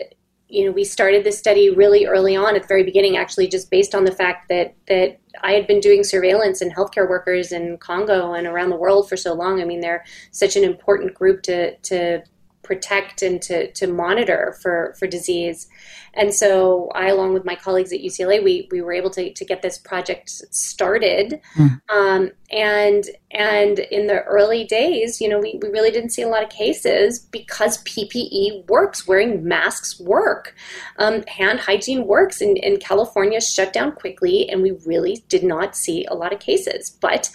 you 0.50 0.66
know, 0.66 0.72
we 0.72 0.84
started 0.84 1.24
this 1.24 1.38
study 1.38 1.70
really 1.70 2.06
early 2.06 2.36
on 2.36 2.56
at 2.56 2.62
the 2.62 2.68
very 2.68 2.82
beginning, 2.82 3.16
actually, 3.16 3.48
just 3.48 3.70
based 3.70 3.94
on 3.94 4.04
the 4.04 4.12
fact 4.12 4.48
that 4.48 4.74
that 4.88 5.18
I 5.42 5.52
had 5.52 5.66
been 5.66 5.80
doing 5.80 6.02
surveillance 6.02 6.60
in 6.60 6.70
healthcare 6.70 7.08
workers 7.08 7.52
in 7.52 7.78
Congo 7.78 8.32
and 8.34 8.46
around 8.46 8.70
the 8.70 8.76
world 8.76 9.08
for 9.08 9.16
so 9.16 9.32
long. 9.32 9.60
I 9.60 9.64
mean, 9.64 9.80
they're 9.80 10.04
such 10.32 10.56
an 10.56 10.64
important 10.64 11.14
group 11.14 11.42
to 11.42 11.76
to 11.76 12.22
protect 12.70 13.20
and 13.20 13.42
to, 13.42 13.68
to 13.72 13.88
monitor 13.88 14.56
for, 14.62 14.94
for 14.96 15.08
disease. 15.08 15.66
And 16.14 16.32
so 16.32 16.88
I, 16.94 17.08
along 17.08 17.34
with 17.34 17.44
my 17.44 17.56
colleagues 17.56 17.92
at 17.92 17.98
UCLA, 17.98 18.42
we, 18.42 18.68
we 18.70 18.80
were 18.80 18.92
able 18.92 19.10
to, 19.10 19.32
to 19.32 19.44
get 19.44 19.60
this 19.60 19.76
project 19.76 20.30
started. 20.30 21.40
Mm. 21.56 21.80
Um, 21.88 22.30
and 22.52 23.04
and 23.32 23.78
in 23.78 24.08
the 24.08 24.22
early 24.22 24.64
days, 24.64 25.20
you 25.20 25.28
know, 25.28 25.38
we, 25.38 25.58
we 25.62 25.68
really 25.68 25.92
didn't 25.92 26.10
see 26.10 26.22
a 26.22 26.28
lot 26.28 26.42
of 26.42 26.50
cases 26.50 27.20
because 27.20 27.82
PPE 27.84 28.68
works, 28.68 29.06
wearing 29.06 29.44
masks 29.44 30.00
work, 30.00 30.54
um, 30.98 31.22
hand 31.28 31.60
hygiene 31.60 32.06
works. 32.06 32.40
And, 32.40 32.58
and 32.58 32.80
California 32.80 33.40
shut 33.40 33.72
down 33.72 33.92
quickly, 33.92 34.48
and 34.48 34.62
we 34.62 34.72
really 34.84 35.24
did 35.28 35.44
not 35.44 35.76
see 35.76 36.04
a 36.06 36.14
lot 36.14 36.32
of 36.32 36.40
cases. 36.40 36.90
But 37.00 37.30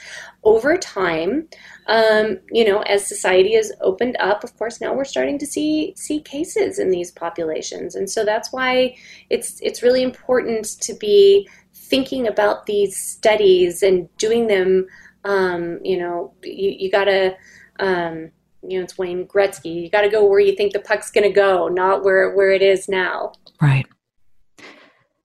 over 0.45 0.77
time, 0.77 1.47
um, 1.87 2.37
you 2.51 2.63
know, 2.63 2.81
as 2.81 3.05
society 3.05 3.55
has 3.55 3.71
opened 3.81 4.15
up, 4.19 4.43
of 4.43 4.55
course, 4.57 4.79
now 4.79 4.93
we're 4.93 5.03
starting 5.03 5.39
to 5.39 5.45
see 5.45 5.93
see 5.97 6.21
cases 6.21 6.79
in 6.79 6.91
these 6.91 7.11
populations, 7.11 7.95
and 7.95 8.09
so 8.09 8.23
that's 8.23 8.53
why 8.53 8.95
it's 9.29 9.59
it's 9.61 9.83
really 9.83 10.03
important 10.03 10.65
to 10.81 10.93
be 10.93 11.49
thinking 11.73 12.27
about 12.27 12.67
these 12.67 12.95
studies 12.95 13.83
and 13.83 14.07
doing 14.17 14.47
them. 14.47 14.85
Um, 15.25 15.79
you 15.83 15.97
know, 15.97 16.33
you, 16.43 16.75
you 16.79 16.91
got 16.91 17.05
to. 17.05 17.35
Um, 17.79 18.31
you 18.67 18.79
know, 18.79 18.83
it's 18.83 18.97
Wayne 18.97 19.27
Gretzky. 19.27 19.83
You 19.83 19.91
got 19.91 20.01
to 20.01 20.09
go 20.09 20.25
where 20.25 20.39
you 20.39 20.55
think 20.55 20.73
the 20.73 20.79
puck's 20.79 21.11
going 21.11 21.27
to 21.27 21.33
go, 21.33 21.67
not 21.67 22.03
where 22.03 22.33
where 22.33 22.51
it 22.51 22.63
is 22.63 22.89
now. 22.89 23.33
Right. 23.61 23.85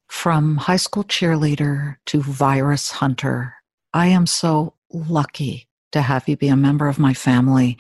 From 0.09 0.59
high 0.59 0.77
school 0.77 1.05
cheerleader 1.05 1.97
to 2.07 2.21
virus 2.21 2.91
hunter, 2.91 3.55
I 3.95 4.09
am 4.09 4.27
so 4.27 4.75
lucky 4.93 5.69
to 5.93 6.03
have 6.03 6.29
you 6.29 6.37
be 6.37 6.49
a 6.49 6.57
member 6.57 6.89
of 6.89 6.99
my 6.99 7.15
family. 7.15 7.77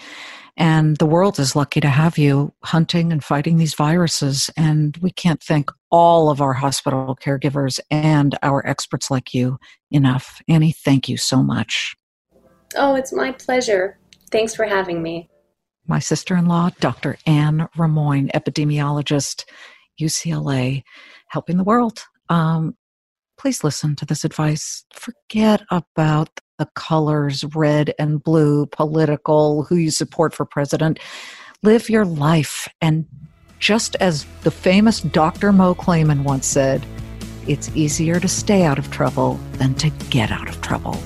And 0.57 0.97
the 0.99 1.07
world 1.07 1.39
is 1.39 1.57
lucky 1.57 1.81
to 1.81 1.89
have 1.89 2.19
you 2.19 2.53
hunting 2.65 3.13
and 3.13 3.23
fighting 3.25 3.57
these 3.57 3.75
viruses. 3.75 4.51
And 4.57 4.97
we 4.99 5.11
can't 5.11 5.43
thank 5.43 5.71
all 5.91 6.29
of 6.29 6.41
our 6.41 6.53
hospital 6.53 7.17
caregivers 7.23 7.81
and 7.91 8.37
our 8.43 8.67
experts 8.67 9.11
like 9.11 9.33
you 9.33 9.59
enough. 9.91 10.43
Annie, 10.49 10.73
thank 10.73 11.09
you 11.09 11.17
so 11.17 11.43
much. 11.43 11.97
Oh, 12.77 12.95
it's 12.95 13.13
my 13.13 13.33
pleasure. 13.33 13.99
Thanks 14.31 14.55
for 14.55 14.65
having 14.65 15.03
me. 15.03 15.31
My 15.87 15.99
sister 15.99 16.37
in 16.37 16.47
law, 16.47 16.71
Dr. 16.79 17.17
Anne 17.27 17.69
Rimoin, 17.77 18.31
epidemiologist, 18.33 19.45
UCLA, 20.01 20.83
helping 21.29 21.57
the 21.57 21.65
world. 21.65 22.05
Um, 22.29 22.77
please 23.39 23.65
listen 23.65 23.97
to 23.97 24.05
this 24.05 24.25
advice. 24.25 24.85
Forget 24.93 25.63
about 25.71 26.29
the 26.61 26.67
colors 26.75 27.43
red 27.57 27.95
and 27.99 28.23
blue, 28.23 28.67
political, 28.67 29.65
who 29.65 29.77
you 29.77 29.91
support 29.91 30.35
for 30.35 30.45
president. 30.45 30.99
Live 31.63 31.89
your 31.89 32.05
life. 32.05 32.69
And 32.83 33.07
just 33.59 33.97
as 33.97 34.27
the 34.43 34.51
famous 34.51 35.01
Dr. 35.01 35.53
Mo 35.53 35.75
Claman 35.75 36.23
once 36.23 36.47
said, 36.47 36.85
it's 37.49 37.75
easier 37.75 38.21
to 38.21 38.29
stay 38.29 38.63
out 38.63 38.79
of 38.79 38.91
trouble 38.91 39.41
than 39.53 39.75
to 39.77 39.89
get 40.11 40.31
out 40.31 40.51
of 40.51 40.61
trouble. 40.61 40.99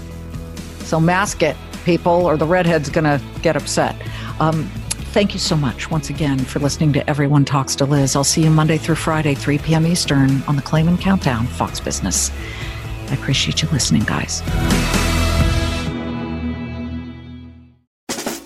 So 0.80 0.98
mask 0.98 1.40
it, 1.40 1.56
people, 1.84 2.26
or 2.26 2.36
the 2.36 2.46
redhead's 2.46 2.90
going 2.90 3.04
to 3.04 3.24
get 3.40 3.56
upset. 3.56 3.94
Um, 4.40 4.64
thank 5.12 5.34
you 5.34 5.40
so 5.40 5.56
much 5.56 5.88
once 5.88 6.10
again 6.10 6.40
for 6.40 6.58
listening 6.58 6.92
to 6.94 7.08
Everyone 7.08 7.44
Talks 7.44 7.76
to 7.76 7.84
Liz. 7.84 8.16
I'll 8.16 8.24
see 8.24 8.42
you 8.42 8.50
Monday 8.50 8.76
through 8.76 8.96
Friday, 8.96 9.36
3 9.36 9.58
p.m. 9.58 9.86
Eastern 9.86 10.42
on 10.48 10.56
the 10.56 10.62
Claman 10.62 10.98
Countdown, 10.98 11.46
Fox 11.46 11.78
Business. 11.78 12.32
I 13.08 13.14
appreciate 13.14 13.62
you 13.62 13.68
listening, 13.68 14.02
guys. 14.02 14.42